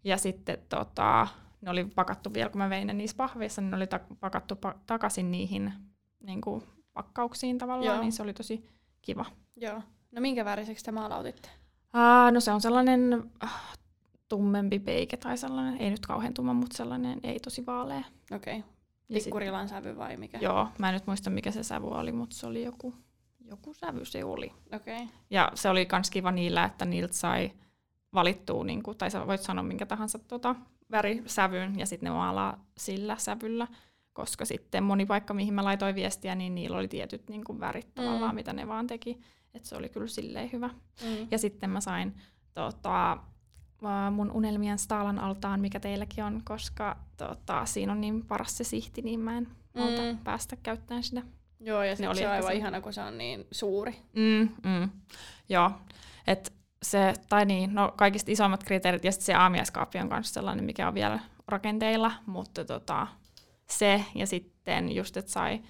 Ja 0.04 0.18
sitten 0.18 0.58
tota, 0.70 1.28
ne 1.62 1.72
oli 1.72 1.86
pakattu 1.86 2.34
vielä, 2.34 2.50
kun 2.50 2.58
mä 2.58 2.70
vein 2.70 2.88
ne 2.88 2.94
niissä 2.94 3.18
pahveissa, 3.18 3.62
niin 3.62 3.72
ne 3.72 3.78
oli 3.78 3.88
ta- 3.88 4.00
pakattu 4.20 4.56
pa- 4.56 4.78
takaisin 4.88 5.32
niihin 5.32 5.74
niin 6.20 6.42
kuin 6.42 6.64
pakkauksiin 6.94 7.58
tavallaan, 7.58 7.96
joo. 7.96 8.02
niin 8.02 8.12
se 8.12 8.24
oli 8.24 8.34
tosi 8.34 8.70
kiva. 9.04 9.26
Joo. 9.56 9.82
No 10.12 10.22
minkä 10.22 10.46
väriseksi 10.46 10.86
te 10.86 10.92
maalautitte? 10.92 11.50
Uh, 11.96 12.32
no 12.34 12.40
se 12.40 12.52
on 12.52 12.62
sellainen 12.62 13.24
uh, 13.44 13.50
tummempi 14.30 14.80
peike 14.80 15.18
tai 15.18 15.38
sellainen, 15.38 15.78
ei 15.82 15.90
nyt 15.90 16.06
kauhean 16.06 16.34
tumma, 16.34 16.54
mutta 16.54 16.78
sellainen 16.78 17.20
ei 17.24 17.40
tosi 17.40 17.66
vaalea. 17.66 18.04
Okei. 18.36 18.60
Okay. 18.60 18.70
Pikkurilan 19.14 19.70
sävy 19.70 19.98
vai 19.98 20.18
mikä? 20.18 20.38
Joo, 20.38 20.68
mä 20.80 20.90
en 20.90 20.94
nyt 20.94 21.08
muista 21.08 21.30
mikä 21.30 21.52
se 21.52 21.64
sävy 21.64 21.88
oli, 21.88 22.12
mutta 22.12 22.36
se 22.36 22.48
oli 22.48 22.64
joku, 22.64 22.94
joku 23.46 23.74
sävy 23.74 24.06
se 24.06 24.24
oli. 24.24 24.52
Okay. 24.76 25.08
Ja 25.30 25.52
se 25.56 25.70
oli 25.70 25.86
kans 25.86 26.10
kiva 26.10 26.32
niillä, 26.32 26.64
että 26.64 26.86
niiltä 26.86 27.14
sai 27.14 27.52
valittua, 28.14 28.64
niin 28.64 28.84
kuin, 28.84 28.98
tai 28.98 29.12
sä 29.12 29.28
voit 29.28 29.42
sanoa 29.42 29.64
minkä 29.64 29.86
tahansa 29.86 30.20
tota, 30.20 30.56
värisävyn, 30.92 31.80
ja 31.80 31.86
sitten 31.86 32.08
ne 32.08 32.16
maalaa 32.16 32.66
sillä 32.78 33.18
sävyllä. 33.18 33.68
Koska 34.14 34.46
sitten 34.46 34.84
moni 34.84 35.06
paikka, 35.06 35.34
mihin 35.34 35.54
mä 35.54 35.64
laitoin 35.64 35.96
viestiä, 35.96 36.36
niin 36.36 36.56
niillä 36.56 36.78
oli 36.78 36.88
tietyt 36.88 37.30
niin 37.30 37.44
kuin 37.44 37.60
värit 37.60 37.96
tavallaan, 37.96 38.32
mm. 38.32 38.36
mitä 38.36 38.54
ne 38.54 38.68
vaan 38.68 38.88
teki. 38.88 39.20
Että 39.54 39.70
se 39.70 39.76
oli 39.76 39.90
kyllä 39.90 40.08
silleen 40.08 40.52
hyvä. 40.52 40.68
Mm. 41.04 41.28
Ja 41.32 41.38
sitten 41.38 41.70
mä 41.70 41.82
sain 41.82 42.16
tota, 42.54 43.18
mun 44.12 44.32
unelmien 44.32 44.80
Staalan 44.80 45.20
altaan, 45.20 45.60
mikä 45.60 45.80
teilläkin 45.80 46.24
on, 46.24 46.42
koska 46.44 46.98
tota, 47.18 47.66
siinä 47.66 47.92
on 47.92 48.02
niin 48.02 48.26
paras 48.26 48.58
se 48.58 48.64
sihti, 48.64 49.02
niin 49.02 49.20
mä 49.20 49.38
en 49.38 49.48
mm. 49.74 50.18
päästä 50.24 50.56
käyttämään 50.56 51.04
sitä. 51.04 51.22
Joo, 51.60 51.84
ja 51.84 51.96
se 51.96 52.10
oli 52.10 52.26
aivan 52.26 52.52
se... 52.52 52.58
ihana, 52.58 52.82
kun 52.82 52.94
se 52.94 53.02
on 53.02 53.18
niin 53.18 53.48
suuri. 53.52 53.96
Mm, 54.16 54.50
mm. 54.64 54.90
Joo, 55.50 55.72
et 56.28 56.54
se, 56.84 57.14
tai 57.30 57.46
niin, 57.46 57.76
no 57.76 57.94
kaikista 57.98 58.32
isommat 58.32 58.64
kriteerit, 58.64 59.04
ja 59.04 59.12
sitten 59.12 59.26
se 59.26 59.34
aamiaiskaappi 59.34 60.00
on 60.00 60.10
myös 60.10 60.34
sellainen, 60.34 60.66
mikä 60.66 60.88
on 60.88 60.94
vielä 60.94 61.20
rakenteilla, 61.48 62.12
mutta 62.26 62.66
tota, 62.66 63.08
se, 63.70 64.06
ja 64.16 64.28
sitten 64.28 64.96
just, 64.96 65.18
että 65.18 65.32
sai 65.32 65.62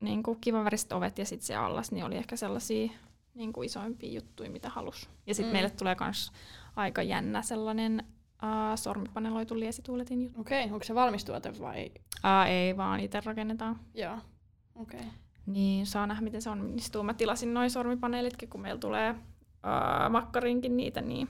niin 0.00 0.22
kuin 0.22 0.38
kivaväriset 0.40 0.92
ovet 0.92 1.18
ja 1.18 1.24
sitten 1.24 1.46
se 1.46 1.54
allas, 1.54 1.92
niin 1.92 2.04
oli 2.04 2.16
ehkä 2.16 2.36
sellaisia 2.36 2.90
niin 3.34 3.52
kuin 3.52 3.66
isoimpia 3.66 4.12
juttuja, 4.12 4.50
mitä 4.50 4.68
halus. 4.68 5.10
Ja 5.26 5.34
sitten 5.34 5.50
mm. 5.50 5.52
meille 5.52 5.70
tulee 5.70 5.96
myös 6.00 6.32
aika 6.76 7.02
jännä 7.02 7.42
sellainen 7.42 8.02
uh, 8.42 8.78
sormipaneloitu 8.78 9.58
liesituuletin 9.58 10.22
juttu. 10.22 10.40
Okei, 10.40 10.64
okay, 10.64 10.72
onko 10.72 10.84
se 10.84 10.94
valmistuote 10.94 11.60
vai? 11.60 11.90
Uh, 12.24 12.48
ei, 12.48 12.76
vaan 12.76 13.00
itse 13.00 13.22
rakennetaan. 13.24 13.80
Joo, 13.94 14.18
okei. 14.74 15.00
Okay. 15.00 15.12
Niin, 15.46 15.86
saa 15.86 16.06
nähdä, 16.06 16.22
miten 16.22 16.42
se 16.42 16.50
onnistuu. 16.50 17.02
Mä 17.02 17.14
tilasin 17.14 17.54
noin 17.54 17.70
sormipaneelitkin, 17.70 18.48
kun 18.48 18.60
meillä 18.60 18.80
tulee 18.80 19.10
uh, 19.10 20.10
makkarinkin 20.10 20.76
niitä, 20.76 21.00
niin 21.00 21.28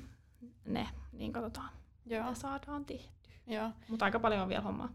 ne, 0.64 0.88
niin 1.12 1.32
katsotaan, 1.32 1.70
Joo. 2.06 2.22
mitä 2.22 2.34
saadaan 2.34 2.84
tehty. 2.84 3.30
Joo. 3.46 3.70
Mutta 3.88 4.04
aika 4.04 4.20
paljon 4.20 4.42
on 4.42 4.48
vielä 4.48 4.62
hommaa. 4.62 4.88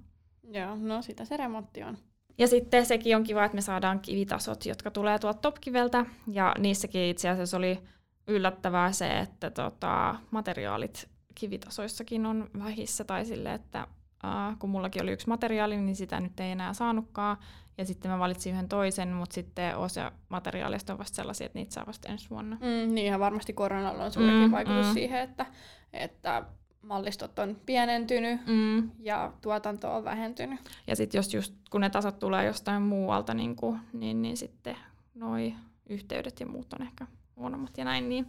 Joo, 0.43 0.75
no 0.75 1.01
sitä 1.01 1.25
se 1.25 1.37
remontti 1.37 1.83
on. 1.83 1.97
Ja 2.37 2.47
sitten 2.47 2.85
sekin 2.85 3.15
on 3.15 3.23
kiva, 3.23 3.45
että 3.45 3.55
me 3.55 3.61
saadaan 3.61 3.99
kivitasot, 3.99 4.65
jotka 4.65 4.91
tulee 4.91 5.19
tuolta 5.19 5.39
Topkiveltä. 5.39 6.05
Ja 6.27 6.55
niissäkin 6.57 7.01
itse 7.01 7.29
asiassa 7.29 7.57
oli 7.57 7.79
yllättävää 8.27 8.91
se, 8.91 9.19
että 9.19 9.49
tota, 9.49 10.15
materiaalit 10.31 11.09
kivitasoissakin 11.35 12.25
on 12.25 12.49
vähissä 12.59 13.03
tai 13.03 13.25
sille, 13.25 13.53
että 13.53 13.87
äh, 14.25 14.59
kun 14.59 14.69
mullakin 14.69 15.03
oli 15.03 15.11
yksi 15.11 15.27
materiaali, 15.27 15.77
niin 15.77 15.95
sitä 15.95 16.19
nyt 16.19 16.39
ei 16.39 16.51
enää 16.51 16.73
saanutkaan. 16.73 17.37
Ja 17.77 17.85
sitten 17.85 18.11
mä 18.11 18.19
valitsin 18.19 18.53
yhden 18.53 18.69
toisen, 18.69 19.09
mutta 19.09 19.33
sitten 19.33 19.77
osa 19.77 20.11
materiaalista 20.29 20.93
on 20.93 20.99
vasta 20.99 21.15
sellaisia, 21.15 21.45
että 21.45 21.59
niitä 21.59 21.73
saa 21.73 21.85
vasta 21.85 22.09
ensi 22.09 22.29
vuonna. 22.29 22.55
Mm, 22.55 22.93
niin 22.93 23.19
varmasti 23.19 23.53
koronalla 23.53 24.03
on 24.03 24.11
suurikin 24.11 24.41
mm, 24.41 24.51
vaikutus 24.51 24.87
mm. 24.87 24.93
siihen, 24.93 25.21
että, 25.21 25.45
että 25.93 26.43
mallistot 26.81 27.39
on 27.39 27.57
pienentynyt 27.65 28.41
mm. 28.47 28.91
ja 28.99 29.33
tuotanto 29.41 29.95
on 29.95 30.03
vähentynyt. 30.03 30.59
Ja 30.87 30.95
sitten 30.95 31.19
jos 31.19 31.33
just 31.33 31.53
kun 31.69 31.81
ne 31.81 31.89
tasot 31.89 32.19
tulee 32.19 32.45
jostain 32.45 32.81
muualta, 32.81 33.33
niin, 33.33 33.55
kuin, 33.55 33.79
niin, 33.93 34.21
niin 34.21 34.37
sitten 34.37 34.75
noi 35.15 35.53
yhteydet 35.89 36.39
ja 36.39 36.45
muut 36.45 36.73
on 36.73 36.81
ehkä 36.81 37.07
huonommat 37.35 37.77
ja 37.77 37.85
näin. 37.85 38.09
Niin. 38.09 38.27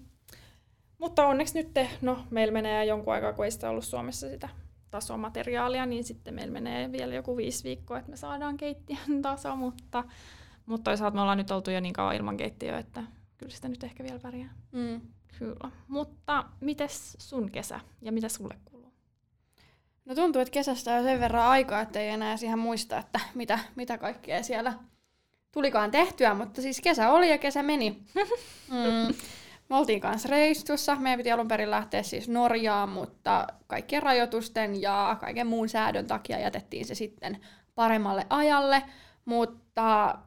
Mutta 0.98 1.26
onneksi 1.26 1.58
nyt, 1.58 1.74
te, 1.74 1.88
no 2.00 2.18
meillä 2.30 2.52
menee 2.52 2.84
jonkun 2.84 3.12
aikaa, 3.14 3.32
kun 3.32 3.44
ei 3.44 3.50
sitä 3.50 3.70
ollut 3.70 3.84
Suomessa 3.84 4.28
sitä 4.28 4.48
tasomateriaalia, 4.90 5.86
niin 5.86 6.04
sitten 6.04 6.34
meillä 6.34 6.52
menee 6.52 6.92
vielä 6.92 7.14
joku 7.14 7.36
viisi 7.36 7.64
viikkoa, 7.64 7.98
että 7.98 8.10
me 8.10 8.16
saadaan 8.16 8.56
keittiön 8.56 9.22
taso, 9.22 9.56
mutta, 9.56 10.04
mutta 10.66 10.84
toisaalta 10.84 11.14
me 11.14 11.20
ollaan 11.20 11.38
nyt 11.38 11.50
oltu 11.50 11.70
jo 11.70 11.80
niin 11.80 11.92
kauan 11.92 12.16
ilman 12.16 12.36
keittiöä, 12.36 12.78
että 12.78 13.02
kyllä 13.38 13.52
sitä 13.52 13.68
nyt 13.68 13.84
ehkä 13.84 14.04
vielä 14.04 14.18
pärjää. 14.18 14.54
Mm. 14.72 15.00
Kyllä. 15.38 15.70
Mutta 15.88 16.44
mites 16.60 17.16
sun 17.18 17.50
kesä 17.50 17.80
ja 18.02 18.12
mitä 18.12 18.28
sulle 18.28 18.56
kuuluu? 18.64 18.92
No 20.04 20.14
tuntuu, 20.14 20.42
että 20.42 20.52
kesästä 20.52 20.94
on 20.94 21.02
sen 21.02 21.20
verran 21.20 21.46
aikaa, 21.46 21.80
että 21.80 22.00
ei 22.00 22.08
enää 22.08 22.36
siihen 22.36 22.58
muista, 22.58 22.98
että 22.98 23.20
mitä, 23.34 23.58
mitä 23.76 23.98
kaikkea 23.98 24.42
siellä 24.42 24.74
tulikaan 25.52 25.90
tehtyä, 25.90 26.34
mutta 26.34 26.62
siis 26.62 26.80
kesä 26.80 27.10
oli 27.10 27.30
ja 27.30 27.38
kesä 27.38 27.62
meni. 27.62 28.02
Mm. 28.70 29.14
Me 29.68 29.76
oltiin 29.76 30.00
kanssa 30.00 30.28
reissussa. 30.28 30.96
Meidän 30.96 31.18
piti 31.18 31.32
alun 31.32 31.48
perin 31.48 31.70
lähteä 31.70 32.02
siis 32.02 32.28
Norjaan, 32.28 32.88
mutta 32.88 33.46
kaikkien 33.66 34.02
rajoitusten 34.02 34.82
ja 34.82 35.16
kaiken 35.20 35.46
muun 35.46 35.68
säädön 35.68 36.06
takia 36.06 36.38
jätettiin 36.38 36.86
se 36.86 36.94
sitten 36.94 37.38
paremmalle 37.74 38.26
ajalle. 38.30 38.82
Mutta 39.24 40.18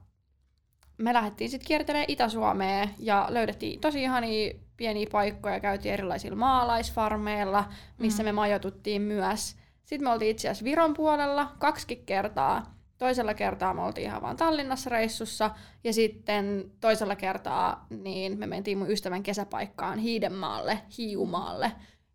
me 1.04 1.14
lähdettiin 1.14 1.50
sitten 1.50 1.68
kiertelemään 1.68 2.06
Itä-Suomea 2.08 2.88
ja 3.00 3.28
löydettiin 3.30 3.80
tosi 3.80 4.04
ihania 4.04 4.54
pieniä 4.78 5.08
paikkoja, 5.12 5.60
käytiin 5.60 5.94
erilaisilla 5.94 6.36
maalaisfarmeilla, 6.36 7.66
missä 7.98 8.24
mm. 8.24 8.28
me 8.28 8.32
majoituttiin 8.32 9.02
myös. 9.02 9.56
Sitten 9.84 10.08
me 10.08 10.12
oltiin 10.12 10.32
itse 10.32 10.48
asiassa 10.48 10.66
Viron 10.66 10.94
puolella 10.94 11.52
kaksi 11.60 12.04
kertaa. 12.06 12.74
Toisella 12.98 13.34
kertaa 13.34 13.74
me 13.74 13.82
oltiin 13.82 14.08
ihan 14.08 14.22
vaan 14.22 14.38
Tallinnassa 14.38 14.90
reissussa, 14.90 15.52
ja 15.84 15.94
sitten 15.94 16.72
toisella 16.82 17.16
kertaa 17.16 17.86
niin 17.90 18.40
me 18.40 18.48
mentiin 18.48 18.78
mun 18.78 18.92
ystävän 18.92 19.24
kesäpaikkaan 19.24 20.00
Hiidenmaalle, 20.00 20.80
Hiumaalle, 20.98 21.72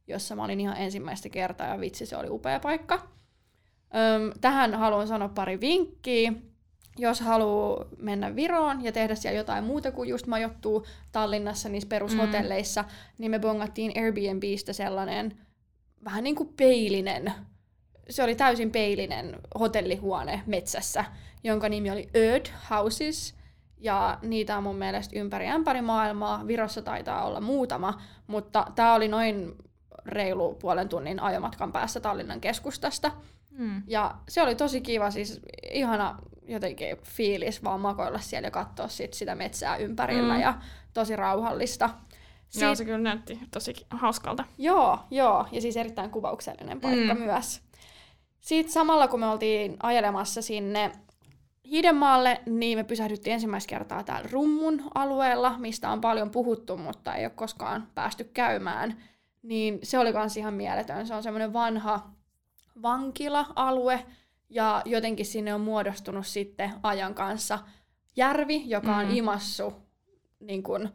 jossa 0.07 0.37
mä 0.37 0.45
olin 0.45 0.61
ihan 0.61 0.77
ensimmäistä 0.77 1.29
kertaa, 1.29 1.67
ja 1.67 1.81
vitsi, 1.81 2.07
se 2.07 2.17
oli 2.17 2.29
upea 2.31 2.61
paikka. 2.61 2.95
Öm, 2.95 4.33
tähän 4.41 4.75
haluan 4.75 5.09
sanoa 5.09 5.29
pari 5.29 5.61
vinkkiä 5.61 6.33
jos 6.99 7.21
haluaa 7.21 7.85
mennä 7.99 8.37
Viroon 8.37 8.85
ja 8.85 8.93
tehdä 8.93 9.15
siellä 9.15 9.39
jotain 9.39 9.65
muuta 9.65 9.93
kuin 9.93 10.09
just 10.09 10.27
majoittuu 10.27 10.87
Tallinnassa 11.13 11.69
niissä 11.69 11.89
perushotelleissa, 11.89 12.83
mm. 12.83 12.89
niin 13.19 13.31
me 13.31 13.39
bongattiin 13.39 13.93
Airbnbistä 13.97 14.73
sellainen 14.73 15.39
vähän 16.05 16.25
niin 16.25 16.37
kuin 16.37 16.53
peilinen, 16.57 17.33
se 18.11 18.23
oli 18.23 18.35
täysin 18.35 18.71
peilinen 18.71 19.37
hotellihuone 19.59 20.43
metsässä, 20.47 21.05
jonka 21.45 21.69
nimi 21.69 21.91
oli 21.91 22.09
Earth 22.15 22.53
Houses. 22.71 23.39
Ja 23.81 24.19
niitä 24.23 24.57
on 24.57 24.63
mun 24.63 24.77
mielestä 24.77 25.19
ympäri 25.19 25.47
ämpäri 25.49 25.83
maailmaa. 25.83 26.47
Virossa 26.47 26.83
taitaa 26.83 27.25
olla 27.25 27.41
muutama, 27.41 28.01
mutta 28.27 28.67
tämä 28.75 28.95
oli 28.95 29.09
noin 29.09 29.55
reilu 30.07 30.55
puolen 30.55 30.89
tunnin 30.89 31.21
ajomatkan 31.21 31.73
päässä 31.73 32.01
Tallinnan 32.01 32.41
keskustasta. 32.41 33.13
Mm. 33.51 33.83
Ja 33.87 34.15
se 34.29 34.43
oli 34.43 34.55
tosi 34.55 34.81
kiva, 34.81 35.11
siis 35.11 35.41
ihana 35.73 36.19
jotenkin 36.49 36.97
fiilis 37.05 37.65
vaan 37.65 37.81
makoilla 37.81 38.19
siellä 38.19 38.47
ja 38.47 38.51
katsoa 38.51 38.89
sit 38.89 39.15
sitä 39.15 39.35
metsää 39.35 39.77
ympärillä 39.77 40.35
mm. 40.35 40.41
ja 40.41 40.55
tosi 40.95 41.17
rauhallista. 41.17 41.91
Siit... 42.49 42.63
Joo, 42.63 42.75
se 42.75 42.85
kyllä 42.85 42.99
näytti 42.99 43.41
tosi 43.51 43.75
hauskalta. 43.91 44.45
Joo, 44.59 44.99
joo, 45.11 45.47
ja 45.53 45.61
siis 45.61 45.77
erittäin 45.77 46.11
kuvauksellinen 46.11 46.81
paikka 46.81 47.15
mm. 47.15 47.21
myös. 47.21 47.61
Sitten 48.41 48.73
samalla 48.73 49.09
kun 49.09 49.21
me 49.21 49.27
oltiin 49.27 49.77
ajelemassa 49.83 50.43
sinne 50.43 50.93
Hiidenmaalle, 51.71 52.41
niin 52.47 52.79
me 52.79 52.85
pysähdyttiin 52.85 53.35
ensimmäistä 53.35 53.71
kertaa 53.71 54.05
täällä 54.05 54.29
Rummun 54.33 54.83
alueella, 54.95 55.59
mistä 55.59 55.91
on 55.91 56.01
paljon 56.01 56.31
puhuttu, 56.31 56.77
mutta 56.77 57.15
ei 57.15 57.25
ole 57.25 57.31
koskaan 57.31 57.89
päästy 57.95 58.25
käymään. 58.25 59.03
Niin 59.43 59.79
se 59.83 59.99
oli 59.99 60.13
kans 60.13 60.37
ihan 60.37 60.55
mieletön. 60.55 61.07
Se 61.07 61.15
on 61.15 61.23
semmoinen 61.23 61.53
vanha 61.53 62.11
vankila-alue, 62.83 64.05
ja 64.49 64.83
jotenkin 64.85 65.27
sinne 65.27 65.55
on 65.55 65.61
muodostunut 65.61 66.27
sitten 66.27 66.73
ajan 66.83 67.15
kanssa 67.15 67.59
järvi, 68.17 68.63
joka 68.67 68.97
on 68.97 69.07
mm. 69.07 69.17
imassu 69.17 69.73
niin 70.41 70.63
kun, 70.63 70.89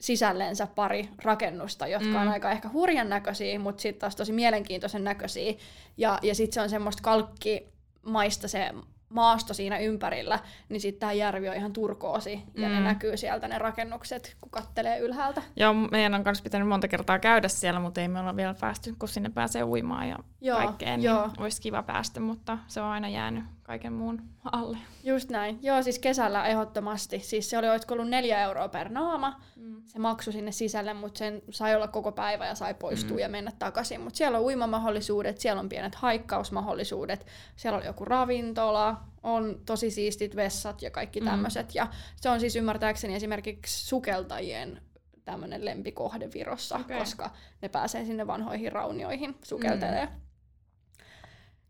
sisällensä 0.00 0.66
pari 0.66 1.08
rakennusta, 1.22 1.86
jotka 1.86 2.08
mm. 2.08 2.16
on 2.16 2.28
aika 2.28 2.50
ehkä 2.50 2.68
hurjan 2.68 3.08
näköisiä, 3.08 3.58
mutta 3.58 3.82
sitten 3.82 4.00
taas 4.00 4.16
tosi 4.16 4.32
mielenkiintoisen 4.32 5.04
näköisiä. 5.04 5.54
Ja, 5.96 6.18
ja 6.22 6.34
sitten 6.34 6.54
se 6.54 6.60
on 6.60 6.70
semmoista 6.70 7.02
kalkkimaista 7.02 8.48
se 8.48 8.70
maasto 9.14 9.54
siinä 9.54 9.78
ympärillä, 9.78 10.38
niin 10.68 10.80
sitten 10.80 11.00
tämä 11.00 11.12
järvi 11.12 11.48
on 11.48 11.56
ihan 11.56 11.72
turkoosi 11.72 12.42
ja 12.54 12.68
mm. 12.68 12.74
ne 12.74 12.80
näkyy 12.80 13.16
sieltä 13.16 13.48
ne 13.48 13.58
rakennukset, 13.58 14.36
kun 14.40 14.50
kattelee 14.50 14.98
ylhäältä. 14.98 15.42
Joo, 15.56 15.74
meidän 15.74 16.14
on 16.14 16.22
myös 16.24 16.42
pitänyt 16.42 16.68
monta 16.68 16.88
kertaa 16.88 17.18
käydä 17.18 17.48
siellä, 17.48 17.80
mutta 17.80 18.00
ei 18.00 18.08
me 18.08 18.20
olla 18.20 18.36
vielä 18.36 18.54
päästy, 18.60 18.94
kun 18.98 19.08
sinne 19.08 19.28
pääsee 19.28 19.64
uimaan 19.64 20.08
ja 20.08 20.18
joo, 20.40 20.58
kaikkeen, 20.58 21.00
niin 21.00 21.06
joo. 21.06 21.30
olisi 21.38 21.62
kiva 21.62 21.82
päästä, 21.82 22.20
mutta 22.20 22.58
se 22.66 22.80
on 22.80 22.86
aina 22.86 23.08
jäänyt 23.08 23.44
kaiken 23.64 23.92
muun 23.92 24.22
alle. 24.52 24.78
Just 25.04 25.30
näin. 25.30 25.58
Joo, 25.62 25.82
siis 25.82 25.98
kesällä 25.98 26.46
ehdottomasti. 26.46 27.18
Siis 27.18 27.50
se 27.50 27.58
oli 27.58 27.68
olisiko 27.68 27.94
ollut 27.94 28.08
neljä 28.08 28.42
euroa 28.42 28.68
per 28.68 28.88
naama, 28.88 29.40
mm. 29.56 29.82
se 29.84 29.98
maksui 29.98 30.32
sinne 30.32 30.52
sisälle, 30.52 30.94
mutta 30.94 31.18
sen 31.18 31.42
sai 31.50 31.74
olla 31.74 31.88
koko 31.88 32.12
päivä 32.12 32.46
ja 32.46 32.54
sai 32.54 32.74
poistua 32.74 33.16
mm. 33.16 33.20
ja 33.20 33.28
mennä 33.28 33.52
takaisin. 33.58 34.00
Mutta 34.00 34.16
siellä 34.16 34.38
on 34.38 34.44
uimamahdollisuudet, 34.44 35.40
siellä 35.40 35.60
on 35.60 35.68
pienet 35.68 35.94
haikkausmahdollisuudet, 35.94 37.26
siellä 37.56 37.76
oli 37.76 37.86
joku 37.86 38.04
ravintola, 38.04 38.96
on 39.22 39.60
tosi 39.66 39.90
siistit 39.90 40.36
vessat 40.36 40.82
ja 40.82 40.90
kaikki 40.90 41.20
tämmöiset. 41.20 41.66
Mm. 41.66 41.72
Ja 41.74 41.86
se 42.16 42.28
on 42.30 42.40
siis 42.40 42.56
ymmärtääkseni 42.56 43.14
esimerkiksi 43.14 43.86
sukeltajien 43.86 44.82
tämmöinen 45.24 45.64
lempikohde 45.64 46.28
Virossa, 46.34 46.76
okay. 46.76 46.98
koska 46.98 47.30
ne 47.62 47.68
pääsee 47.68 48.04
sinne 48.04 48.26
vanhoihin 48.26 48.72
raunioihin 48.72 49.36
sukeltelee. 49.42 50.06
Mm. 50.06 50.12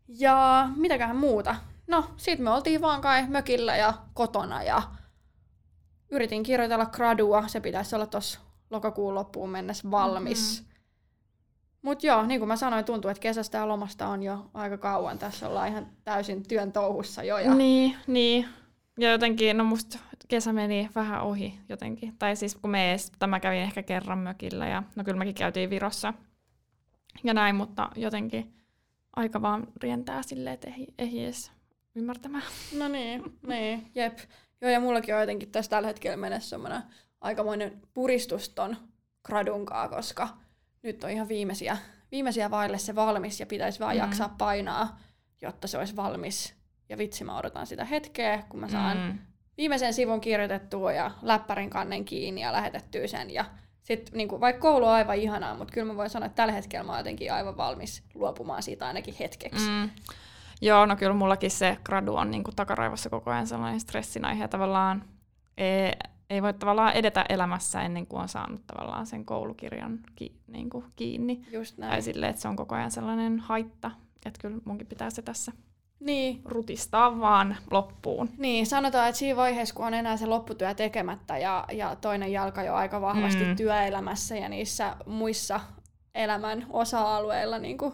Ja 0.07 0.69
mitäköhän 0.75 1.15
muuta? 1.15 1.55
No, 1.87 2.05
sit 2.17 2.39
me 2.39 2.49
oltiin 2.49 2.81
vaan 2.81 3.01
kai 3.01 3.27
mökillä 3.27 3.77
ja 3.77 3.93
kotona 4.13 4.63
ja 4.63 4.81
yritin 6.09 6.43
kirjoitella 6.43 6.85
gradua. 6.85 7.47
Se 7.47 7.59
pitäisi 7.59 7.95
olla 7.95 8.05
tuossa 8.05 8.39
lokakuun 8.69 9.15
loppuun 9.15 9.49
mennessä 9.49 9.91
valmis. 9.91 10.61
Mm-hmm. 10.61 10.75
Mutta 11.81 12.07
joo, 12.07 12.25
niin 12.25 12.39
kuin 12.39 12.47
mä 12.47 12.55
sanoin, 12.55 12.85
tuntuu, 12.85 13.11
että 13.11 13.21
kesästä 13.21 13.57
ja 13.57 13.67
lomasta 13.67 14.07
on 14.07 14.23
jo 14.23 14.49
aika 14.53 14.77
kauan. 14.77 15.19
Tässä 15.19 15.47
ollaan 15.49 15.67
ihan 15.67 15.87
täysin 16.03 16.47
työn 16.47 16.71
touhussa 16.71 17.23
jo. 17.23 17.37
Ja... 17.37 17.53
Niin, 17.53 17.95
niin. 18.07 18.47
Ja 18.99 19.11
jotenkin, 19.11 19.57
no 19.57 19.63
musta 19.63 19.99
kesä 20.27 20.53
meni 20.53 20.89
vähän 20.95 21.21
ohi 21.21 21.59
jotenkin. 21.69 22.17
Tai 22.19 22.35
siis 22.35 22.55
kun 22.55 22.69
me 22.69 22.91
ees, 22.91 23.11
mä 23.27 23.39
kävin 23.39 23.59
ehkä 23.59 23.83
kerran 23.83 24.17
mökillä 24.17 24.67
ja 24.67 24.83
no 24.95 25.03
kyllä 25.03 25.17
mekin 25.17 25.35
käytiin 25.35 25.69
Virossa 25.69 26.13
ja 27.23 27.33
näin, 27.33 27.55
mutta 27.55 27.89
jotenkin 27.95 28.53
aika 29.15 29.41
vaan 29.41 29.67
rientää 29.83 30.23
silleen, 30.23 30.53
että 30.53 30.67
ei, 30.67 30.87
ei 30.97 31.23
edes 31.23 31.51
ymmärtämään. 31.95 32.43
No 32.77 32.87
niin, 32.87 33.37
niin, 33.47 33.91
jep. 33.95 34.17
Joo, 34.61 34.71
ja 34.71 34.79
mullakin 34.79 35.15
on 35.15 35.21
jotenkin 35.21 35.51
tässä 35.51 35.69
tällä 35.69 35.87
hetkellä 35.87 36.17
mennessä 36.17 36.49
semmoinen 36.49 36.81
aikamoinen 37.21 37.81
puristus 37.93 38.49
ton 38.49 38.77
gradunkaa, 39.23 39.89
koska 39.89 40.27
nyt 40.83 41.03
on 41.03 41.09
ihan 41.09 41.27
viimeisiä, 41.27 41.77
viimeisiä 42.11 42.51
vaille 42.51 42.77
se 42.77 42.95
valmis 42.95 43.39
ja 43.39 43.45
pitäisi 43.45 43.79
vaan 43.79 43.95
mm. 43.95 43.99
jaksaa 43.99 44.35
painaa, 44.37 44.99
jotta 45.41 45.67
se 45.67 45.77
olisi 45.77 45.95
valmis. 45.95 46.55
Ja 46.89 46.97
vitsi, 46.97 47.23
mä 47.23 47.37
odotan 47.37 47.67
sitä 47.67 47.85
hetkeä, 47.85 48.43
kun 48.49 48.59
mä 48.59 48.69
saan 48.69 48.97
mm. 48.97 49.19
viimeisen 49.57 49.93
sivun 49.93 50.21
kirjoitettua 50.21 50.93
ja 50.93 51.11
läppärin 51.21 51.69
kannen 51.69 52.05
kiinni 52.05 52.41
ja 52.41 52.51
lähetettyä 52.51 53.07
sen. 53.07 53.33
Ja 53.33 53.45
sit, 53.83 54.11
niin 54.13 54.27
kuin, 54.27 54.41
vaikka 54.41 54.61
koulu 54.61 54.85
on 54.85 54.91
aivan 54.91 55.15
ihanaa, 55.15 55.55
mutta 55.55 55.73
kyllä 55.73 55.87
mä 55.87 55.97
voin 55.97 56.09
sanoa, 56.09 56.25
että 56.25 56.35
tällä 56.35 56.53
hetkellä 56.53 56.83
mä 56.83 56.91
oon 56.91 56.99
jotenkin 56.99 57.33
aivan 57.33 57.57
valmis 57.57 58.03
luopumaan 58.13 58.63
siitä 58.63 58.87
ainakin 58.87 59.15
hetkeksi. 59.19 59.69
Mm. 59.69 59.89
Joo, 60.61 60.85
no 60.85 60.95
kyllä 60.95 61.13
mullakin 61.13 61.51
se 61.51 61.77
gradu 61.83 62.15
on 62.15 62.31
niin 62.31 62.43
kuin 62.43 62.55
takaraivossa 62.55 63.09
koko 63.09 63.31
ajan 63.31 63.47
sellainen 63.47 63.79
stressin 63.79 64.25
aihe 64.25 64.47
tavallaan. 64.47 65.03
Ei, 65.57 65.91
ei 66.29 66.41
voi 66.41 66.53
tavallaan 66.53 66.93
edetä 66.93 67.25
elämässä 67.29 67.81
ennen 67.81 68.07
kuin 68.07 68.21
on 68.21 68.29
saanut 68.29 68.67
tavallaan 68.67 69.05
sen 69.05 69.25
koulukirjan 69.25 69.99
ki, 70.15 70.35
niin 70.47 70.69
kuin 70.69 70.85
kiinni. 70.95 71.41
Just 71.51 71.77
näin. 71.77 71.91
Tai 71.91 72.01
silleen, 72.01 72.29
että 72.29 72.41
se 72.41 72.47
on 72.47 72.55
koko 72.55 72.75
ajan 72.75 72.91
sellainen 72.91 73.39
haitta, 73.39 73.91
että 74.25 74.41
kyllä 74.41 74.57
munkin 74.65 74.87
pitää 74.87 75.09
se 75.09 75.21
tässä 75.21 75.51
niin. 75.99 76.41
rutistaa 76.45 77.19
vaan 77.19 77.57
loppuun. 77.71 78.29
Niin, 78.37 78.65
sanotaan, 78.65 79.09
että 79.09 79.19
siinä 79.19 79.37
vaiheessa, 79.37 79.75
kun 79.75 79.85
on 79.85 79.93
enää 79.93 80.17
se 80.17 80.25
lopputyö 80.25 80.73
tekemättä 80.73 81.37
ja, 81.37 81.65
ja 81.71 81.95
toinen 81.95 82.31
jalka 82.31 82.63
jo 82.63 82.73
aika 82.73 83.01
vahvasti 83.01 83.43
mm. 83.43 83.55
työelämässä 83.55 84.35
ja 84.35 84.49
niissä 84.49 84.95
muissa 85.05 85.59
elämän 86.15 86.65
osa-alueilla, 86.69 87.59
niin, 87.59 87.77
kuin, 87.77 87.93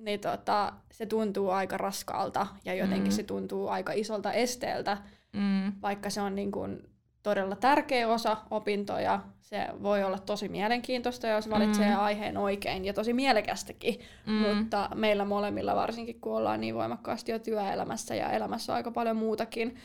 niin 0.00 0.20
tota, 0.20 0.72
se 0.92 1.06
tuntuu 1.06 1.50
aika 1.50 1.76
raskaalta 1.76 2.46
ja 2.64 2.74
jotenkin 2.74 3.12
mm. 3.12 3.16
se 3.16 3.22
tuntuu 3.22 3.68
aika 3.68 3.92
isolta 3.92 4.32
esteeltä, 4.32 4.98
mm. 5.32 5.72
vaikka 5.82 6.10
se 6.10 6.20
on 6.20 6.34
niin 6.34 6.52
kuin 6.52 6.90
todella 7.22 7.56
tärkeä 7.56 8.08
osa 8.08 8.36
opintoja. 8.50 9.20
Se 9.40 9.68
voi 9.82 10.04
olla 10.04 10.18
tosi 10.18 10.48
mielenkiintoista, 10.48 11.26
jos 11.26 11.50
valitsee 11.50 11.90
mm. 11.90 12.00
aiheen 12.00 12.36
oikein, 12.36 12.84
ja 12.84 12.94
tosi 12.94 13.12
mielekästäkin. 13.12 14.00
Mm. 14.26 14.32
Mutta 14.32 14.88
meillä 14.94 15.24
molemmilla, 15.24 15.76
varsinkin 15.76 16.20
kun 16.20 16.36
ollaan 16.36 16.60
niin 16.60 16.74
voimakkaasti 16.74 17.32
jo 17.32 17.38
työelämässä 17.38 18.14
ja 18.14 18.30
elämässä 18.30 18.72
on 18.72 18.76
aika 18.76 18.90
paljon 18.90 19.16
muutakin 19.16 19.76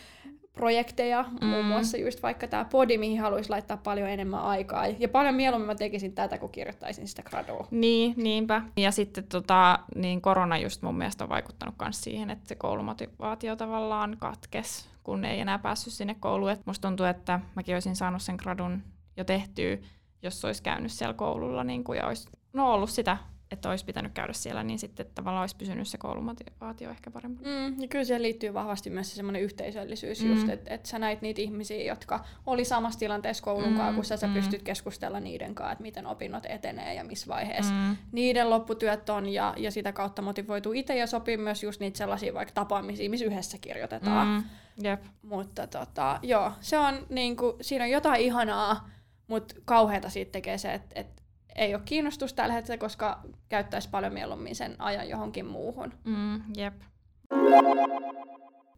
projekteja, 0.56 1.26
mm. 1.42 1.48
muun 1.48 1.66
muassa 1.66 1.98
just 1.98 2.24
vaikka 2.24 2.48
tämä 2.48 2.66
podi, 2.66 2.98
mihin 2.98 3.20
haluaisi 3.20 3.50
laittaa 3.50 3.78
paljon 3.78 4.10
enemmän 4.10 4.42
aikaa. 4.42 4.88
Ja 4.88 5.10
paljon 5.10 5.36
mieluummin 5.36 5.68
mä 5.68 5.76
tekisin 5.76 6.14
tätä, 6.14 6.38
kun 6.38 6.50
kirjoittaisin 6.50 7.08
sitä 7.08 7.24
gradua. 7.24 7.68
Niin, 7.72 8.14
niinpä. 8.18 8.62
Ja 8.78 8.92
sitten 8.92 9.24
tota, 9.24 9.80
niin 9.96 10.22
korona 10.22 10.58
just 10.58 10.82
mun 10.82 10.96
mielestä 10.96 11.24
on 11.24 11.30
vaikuttanut 11.30 11.76
myös 11.82 12.04
siihen, 12.04 12.30
että 12.30 12.48
se 12.48 12.56
koulumotivaatio 12.56 13.56
tavallaan 13.56 14.18
katkes 14.20 14.90
kun 15.06 15.26
ei 15.26 15.40
enää 15.40 15.60
päässyt 15.60 15.94
sinne 15.94 16.16
kouluun. 16.20 16.52
Et 16.52 16.66
musta 16.66 16.88
tuntuu, 16.88 17.06
että 17.06 17.40
mäkin 17.56 17.76
olisin 17.76 17.96
saanut 17.96 18.22
sen 18.22 18.36
gradun 18.36 18.84
jo 19.18 19.24
tehtyä, 19.24 19.78
jos 20.22 20.46
olisi 20.46 20.64
käynyt 20.64 20.92
siellä 20.92 21.14
koululla 21.14 21.64
niin 21.64 21.84
kuin, 21.84 21.98
ja 21.98 22.08
olisi 22.08 22.30
no, 22.54 22.74
ollut 22.74 22.90
sitä 22.90 23.18
että 23.52 23.70
olisi 23.70 23.86
pitänyt 23.86 24.14
käydä 24.14 24.34
siellä, 24.34 24.64
niin 24.64 24.80
sitten 24.80 25.06
tavallaan 25.16 25.42
olisi 25.42 25.56
pysynyt 25.56 25.88
se 25.88 25.98
koulumotivaatio 25.98 26.90
ehkä 26.90 27.12
paremmin. 27.12 27.40
Mm, 27.46 27.82
ja 27.82 27.88
kyllä 27.88 28.06
siihen 28.06 28.22
liittyy 28.22 28.54
vahvasti 28.54 28.90
myös 28.90 29.10
se 29.10 29.16
semmoinen 29.16 29.42
yhteisöllisyys, 29.42 30.24
mm. 30.24 30.30
just, 30.30 30.50
että 30.50 30.74
et 30.74 30.86
sä 30.86 31.00
näit 31.00 31.22
niitä 31.22 31.42
ihmisiä, 31.42 31.84
jotka 31.84 32.26
oli 32.46 32.66
samassa 32.66 33.00
tilanteessa 33.00 33.44
koulun 33.44 33.70
mm, 33.70 33.78
kanssa, 33.78 33.96
kun 33.96 34.06
sä, 34.06 34.18
sä 34.18 34.28
mm. 34.28 34.34
pystyt 34.34 34.64
keskustella 34.64 35.20
niiden 35.20 35.56
kanssa, 35.56 35.72
että 35.72 35.82
miten 35.82 36.08
opinnot 36.08 36.46
etenee 36.46 36.94
ja 36.94 37.04
missä 37.04 37.28
vaiheessa 37.28 37.74
mm. 37.74 37.98
niiden 38.12 38.50
lopputyöt 38.50 39.10
on, 39.10 39.30
ja, 39.30 39.54
ja 39.58 39.72
sitä 39.72 39.92
kautta 39.92 40.22
motivoituu 40.22 40.74
itse 40.74 40.96
ja 40.96 41.08
sopii 41.08 41.38
myös 41.38 41.64
just 41.64 41.80
niitä 41.80 41.98
sellaisia 41.98 42.34
vaikka 42.34 42.54
tapaamisia, 42.54 43.10
missä 43.10 43.26
yhdessä 43.26 43.58
kirjoitetaan. 43.58 44.28
Mm. 44.28 44.44
Jep. 44.84 45.04
Mutta 45.22 45.68
tota, 45.68 46.20
joo, 46.24 46.52
se 46.60 46.78
on 46.78 47.06
niinku, 47.10 47.58
siinä 47.62 47.84
on 47.84 47.92
jotain 47.92 48.22
ihanaa, 48.22 48.90
mutta 49.28 49.56
kauheata 49.66 50.10
siitä 50.10 50.32
tekee 50.32 50.58
se, 50.58 50.74
että 50.74 51.00
et 51.00 51.25
ei 51.56 51.76
ole 51.76 51.84
kiinnostusta 51.86 52.36
tällä 52.36 52.54
hetkellä, 52.54 52.78
koska 52.78 53.22
käyttäisi 53.50 53.90
paljon 53.90 54.14
mieluummin 54.14 54.56
sen 54.56 54.76
ajan 54.80 55.10
johonkin 55.10 55.46
muuhun. 55.46 55.94
Mm, 56.04 56.42
jep. 56.58 56.74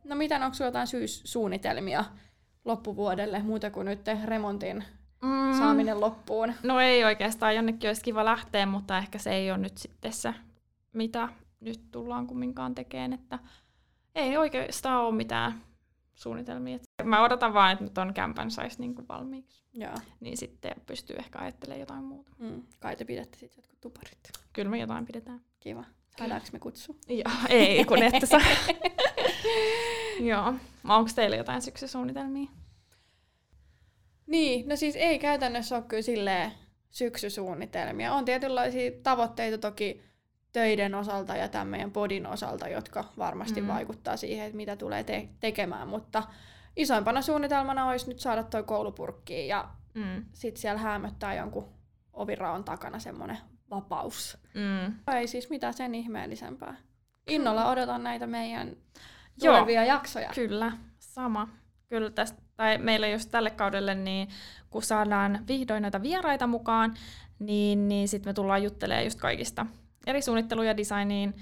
No 0.04 0.16
mitä, 0.16 0.36
onko 0.36 0.54
sinulla 0.54 0.68
jotain 0.68 0.88
syyssuunnitelmia 0.88 2.06
loppuvuodelle, 2.66 3.40
muuta 3.40 3.72
kuin 3.72 3.86
nyt 3.86 4.08
remontin 4.26 4.84
mm. 5.22 5.58
saaminen 5.58 6.02
loppuun? 6.02 6.54
No 6.64 6.80
ei 6.80 7.04
oikeastaan, 7.04 7.56
jonnekin 7.56 7.90
olisi 7.90 8.04
kiva 8.04 8.26
lähteä, 8.26 8.66
mutta 8.66 8.98
ehkä 8.98 9.18
se 9.18 9.32
ei 9.32 9.52
ole 9.52 9.58
nyt 9.58 9.78
sitten 9.78 10.14
se, 10.14 10.34
mitä 10.94 11.30
nyt 11.60 11.92
tullaan 11.92 12.28
kumminkaan 12.28 12.76
tekemään, 12.76 13.14
että 13.14 13.40
ei 14.16 14.38
oikeastaan 14.38 15.06
ole 15.06 15.16
mitään 15.16 15.62
suunnitelmia. 16.16 16.80
Mä 17.08 17.24
odotan 17.24 17.54
vaan, 17.54 17.72
että 17.72 17.84
nyt 17.84 17.98
on 17.98 18.14
kämpän 18.14 18.52
saisi 18.52 18.80
niin 18.80 19.08
valmiiksi. 19.10 19.64
Joo. 19.74 19.96
Niin 20.20 20.38
sitten 20.38 20.76
pystyy 20.86 21.16
ehkä 21.16 21.40
ajattelemaan 21.40 21.80
jotain 21.80 22.04
muuta. 22.04 22.32
Mm. 22.40 22.62
Kai 22.80 22.96
te 22.96 23.06
pidätte 23.06 23.38
sitten 23.38 23.62
jotkut 23.62 23.82
tuparit. 23.82 24.32
Kyllä 24.54 24.70
me 24.70 24.80
jotain 24.80 25.06
pidetään. 25.06 25.42
Kiva. 25.60 25.84
Saadaanko 26.18 26.48
me 26.54 26.60
kutsu? 26.60 26.96
Joo, 27.10 27.34
ei 27.50 27.86
kun 27.86 28.04
ette 28.04 28.26
saa. 28.26 28.42
Joo. 30.30 30.54
Onko 30.84 31.10
teillä 31.16 31.36
jotain 31.36 31.62
syksysuunnitelmia? 31.62 32.50
Niin, 34.28 34.70
no 34.70 34.76
siis 34.76 34.96
ei 34.96 35.20
käytännössä 35.20 35.76
ole 35.76 35.84
kyllä 35.88 36.02
silleen 36.02 36.52
syksysuunnitelmia. 36.90 38.14
On 38.14 38.26
tietynlaisia 38.26 38.92
tavoitteita 39.04 39.58
toki 39.58 40.02
töiden 40.52 40.96
osalta 40.96 41.36
ja 41.36 41.48
tämän 41.48 41.68
meidän 41.68 41.92
podin 41.92 42.28
osalta, 42.28 42.68
jotka 42.68 43.06
varmasti 43.18 43.62
mm. 43.62 43.68
vaikuttaa 43.68 44.18
siihen, 44.18 44.46
että 44.46 44.58
mitä 44.58 44.76
tulee 44.76 45.04
te- 45.04 45.30
tekemään, 45.40 45.88
mutta 45.88 46.24
isoimpana 46.78 47.22
suunnitelmana 47.22 47.90
olisi 47.90 48.08
nyt 48.08 48.20
saada 48.20 48.44
toi 48.44 48.64
koulupurkkiin 48.64 49.48
ja 49.48 49.70
mm. 49.94 50.26
sitten 50.34 50.62
siellä 50.62 50.82
hämöttää 50.82 51.36
jonkun 51.36 51.70
oviraon 52.14 52.64
takana 52.64 53.00
semmoinen 53.00 53.38
vapaus. 53.70 54.38
Mm. 54.54 55.16
Ei 55.16 55.28
siis 55.28 55.50
mitään 55.50 55.74
sen 55.74 55.96
ihmeellisempää. 55.96 56.76
Innolla 57.28 57.70
odotan 57.70 58.04
näitä 58.04 58.28
meidän 58.28 58.76
tulevia 59.40 59.84
Joo, 59.84 59.96
jaksoja. 59.96 60.30
Kyllä, 60.36 60.72
sama. 61.00 61.48
Kyllä 61.90 62.10
tästä, 62.10 62.42
tai 62.56 62.78
meillä 62.78 63.08
just 63.08 63.32
tälle 63.32 63.50
kaudelle, 63.50 63.96
niin 63.96 64.28
kun 64.70 64.84
saadaan 64.84 65.44
vihdoin 65.48 65.82
näitä 65.82 66.02
vieraita 66.02 66.48
mukaan, 66.48 66.94
niin, 67.40 67.88
niin 67.88 68.08
sitten 68.08 68.30
me 68.30 68.34
tullaan 68.34 68.64
juttelemaan 68.64 69.04
just 69.04 69.20
kaikista 69.20 69.66
eri 70.08 70.22
suunnittelu- 70.22 70.64
ja 70.64 70.78
designiin 70.78 71.34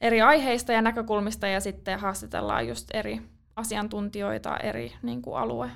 eri 0.00 0.20
aiheista 0.20 0.72
ja 0.72 0.82
näkökulmista 0.82 1.46
ja 1.46 1.60
sitten 1.60 1.98
haastatellaan 1.98 2.68
just 2.68 2.88
eri 2.94 3.22
asiantuntijoita 3.56 4.56
eri 4.56 4.92
niin 5.02 5.22
kuin 5.22 5.36
alue, 5.36 5.70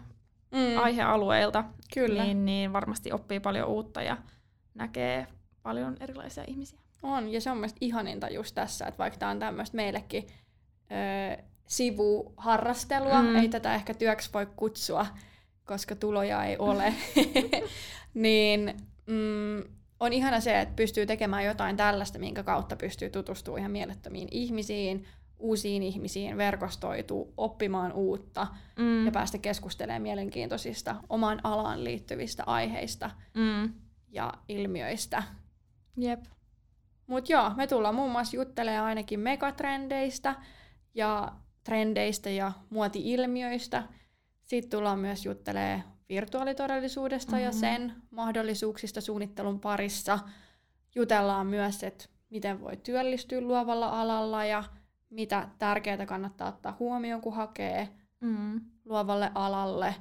mm. 0.51 0.83
aihealueilta. 0.83 1.65
Kyllä. 1.95 2.25
Niin, 2.25 2.45
niin 2.45 2.73
varmasti 2.73 3.13
oppii 3.13 3.41
paljon 3.41 3.69
uutta 3.69 4.03
ja 4.03 4.17
näkee 4.75 5.27
paljon 5.63 5.97
erilaisia 6.01 6.45
ihmisiä. 6.47 6.79
On, 7.03 7.29
ja 7.29 7.41
se 7.41 7.51
on 7.51 7.57
mielestäni 7.57 7.87
ihaninta 7.87 8.29
just 8.29 8.55
tässä, 8.55 8.87
että 8.87 8.99
vaikka 8.99 9.19
tämä 9.19 9.31
on 9.31 9.39
tämmöistä 9.39 9.77
meillekin 9.77 10.27
ö, 10.93 11.43
sivuharrastelua, 11.67 13.23
mm. 13.23 13.37
ei 13.37 13.49
tätä 13.49 13.75
ehkä 13.75 13.95
työksi 13.95 14.31
voi 14.35 14.47
kutsua, 14.57 15.07
koska 15.65 15.97
tuloja 15.97 16.45
ei 16.45 16.57
ole, 16.59 16.95
niin 18.15 18.77
mm, 19.07 19.63
on 20.01 20.13
ihana 20.13 20.41
se, 20.41 20.61
että 20.61 20.77
pystyy 20.77 21.07
tekemään 21.07 21.45
jotain 21.45 21.77
tällaista, 21.77 22.19
minkä 22.19 22.43
kautta 22.43 22.77
pystyy 22.77 23.11
tutustumaan 23.11 23.59
ihan 23.59 23.73
mielettömiin 23.73 24.29
ihmisiin, 24.31 25.07
uusiin 25.39 25.83
ihmisiin, 25.83 26.37
verkostoituu, 26.37 27.35
oppimaan 27.37 27.93
uutta 27.93 28.47
mm. 28.79 29.07
ja 29.07 29.13
päästä 29.13 29.39
keskustelemaan 29.39 30.03
mielenkiintoisista 30.03 30.97
omaan 31.09 31.41
alaan 31.45 31.85
liittyvistä 31.85 32.43
aiheista 32.47 33.11
mm. 33.35 33.73
ja 34.09 34.33
ilmiöistä. 34.49 35.23
Jep. 35.97 36.25
Mutta 37.07 37.33
joo, 37.33 37.51
me 37.57 37.67
tullaan 37.67 37.95
muun 37.95 38.13
muassa 38.13 38.37
juttelemaan 38.37 38.87
ainakin 38.87 39.21
megatrendeistä 39.21 40.35
ja 40.95 41.33
trendeistä 41.65 42.31
ja 42.31 42.53
muoti-ilmiöistä. 42.71 43.83
Sitten 44.43 44.71
tullaan 44.71 44.99
myös 44.99 45.27
juttelemaan 45.27 45.83
virtuaalitodellisuudesta 46.09 47.33
mm-hmm. 47.33 47.45
ja 47.45 47.53
sen 47.53 47.95
mahdollisuuksista 48.11 49.01
suunnittelun 49.01 49.61
parissa. 49.61 50.19
Jutellaan 50.95 51.47
myös, 51.47 51.83
että 51.83 52.05
miten 52.31 52.61
voi 52.61 52.77
työllistyä 52.77 53.41
luovalla 53.41 54.01
alalla 54.01 54.45
ja 54.45 54.65
mitä 55.11 55.49
tärkeää 55.59 56.07
kannattaa 56.07 56.49
ottaa 56.49 56.77
huomioon, 56.79 57.21
kun 57.21 57.35
hakee 57.35 57.89
mm. 58.21 58.61
luovalle 58.85 59.31
alalle. 59.35 59.95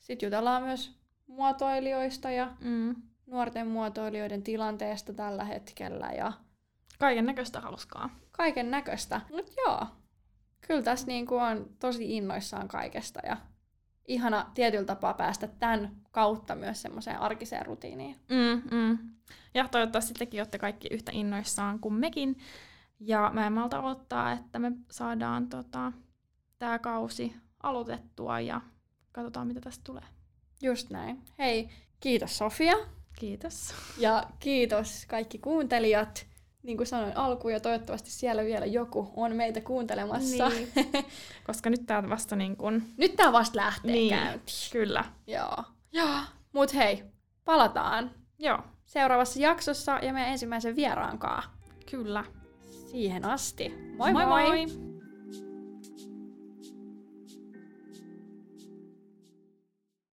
Sitten 0.00 0.26
jutellaan 0.26 0.62
myös 0.62 1.00
muotoilijoista 1.26 2.30
ja 2.30 2.52
mm. 2.60 2.94
nuorten 3.26 3.66
muotoilijoiden 3.66 4.42
tilanteesta 4.42 5.12
tällä 5.12 5.44
hetkellä 5.44 6.12
ja 6.12 6.32
Kaiken 6.98 7.26
näköistä 7.26 7.60
hauskaa. 7.60 8.10
kaiken 8.32 8.70
näköistä. 8.70 9.20
Mut 9.30 9.52
joo, 9.66 9.86
kyllä 10.66 10.82
tässä 10.82 11.06
niinku 11.06 11.36
on 11.36 11.70
tosi 11.78 12.16
innoissaan 12.16 12.68
kaikesta 12.68 13.20
ja 13.26 13.36
ihana 14.08 14.50
tietyllä 14.54 14.84
tapaa 14.84 15.14
päästä 15.14 15.48
tämän 15.48 15.96
kautta 16.10 16.54
myös 16.54 16.82
semmoiseen 16.82 17.20
arkiseen 17.20 17.66
rutiiniin. 17.66 18.16
Mm, 18.28 18.78
mm. 18.78 18.98
Ja 19.54 19.68
toivottavasti 19.68 20.14
tekin 20.14 20.40
olette 20.40 20.58
kaikki 20.58 20.88
yhtä 20.90 21.12
innoissaan 21.14 21.78
kuin 21.78 21.94
mekin. 21.94 22.38
Ja 23.00 23.30
mä 23.34 23.46
en 23.46 23.52
malta 23.52 23.80
odottaa, 23.80 24.32
että 24.32 24.58
me 24.58 24.72
saadaan 24.90 25.48
tota, 25.48 25.92
tämä 26.58 26.78
kausi 26.78 27.34
aloitettua 27.62 28.40
ja 28.40 28.60
katsotaan, 29.12 29.46
mitä 29.46 29.60
tästä 29.60 29.84
tulee. 29.84 30.02
Just 30.62 30.90
näin. 30.90 31.22
Hei, 31.38 31.68
kiitos 32.00 32.38
Sofia 32.38 32.74
Kiitos. 33.18 33.74
ja 33.98 34.24
kiitos 34.38 35.04
kaikki 35.08 35.38
kuuntelijat. 35.38 36.26
Niin 36.62 36.76
kuin 36.76 36.86
sanoin 36.86 37.16
alkuun 37.16 37.52
ja 37.52 37.60
toivottavasti 37.60 38.10
siellä 38.10 38.44
vielä 38.44 38.66
joku 38.66 39.12
on 39.16 39.36
meitä 39.36 39.60
kuuntelemassa. 39.60 40.48
Niin. 40.48 40.72
Koska 41.46 41.70
nyt 41.70 41.86
tää 41.86 42.08
vasta 42.08 42.36
niin 42.36 42.56
kuin... 42.56 42.92
Nyt 42.96 43.16
tää 43.16 43.32
vasta 43.32 43.56
lähtee 43.56 43.92
Niin. 43.92 44.10
käyntiin. 44.10 44.56
Kyllä. 44.72 45.04
Joo. 45.26 45.64
Joo. 45.92 46.18
Mut 46.52 46.74
hei, 46.74 47.04
palataan 47.44 48.10
Joo, 48.38 48.58
seuraavassa 48.86 49.40
jaksossa 49.40 49.98
ja 50.02 50.12
meidän 50.12 50.32
ensimmäisen 50.32 50.76
vieraankaan. 50.76 51.42
kyllä. 51.90 52.24
Siihen 52.90 53.24
asti. 53.24 53.74
Moi 53.98 54.12
moi! 54.12 54.26
moi. 54.26 54.66
moi. 54.66 54.89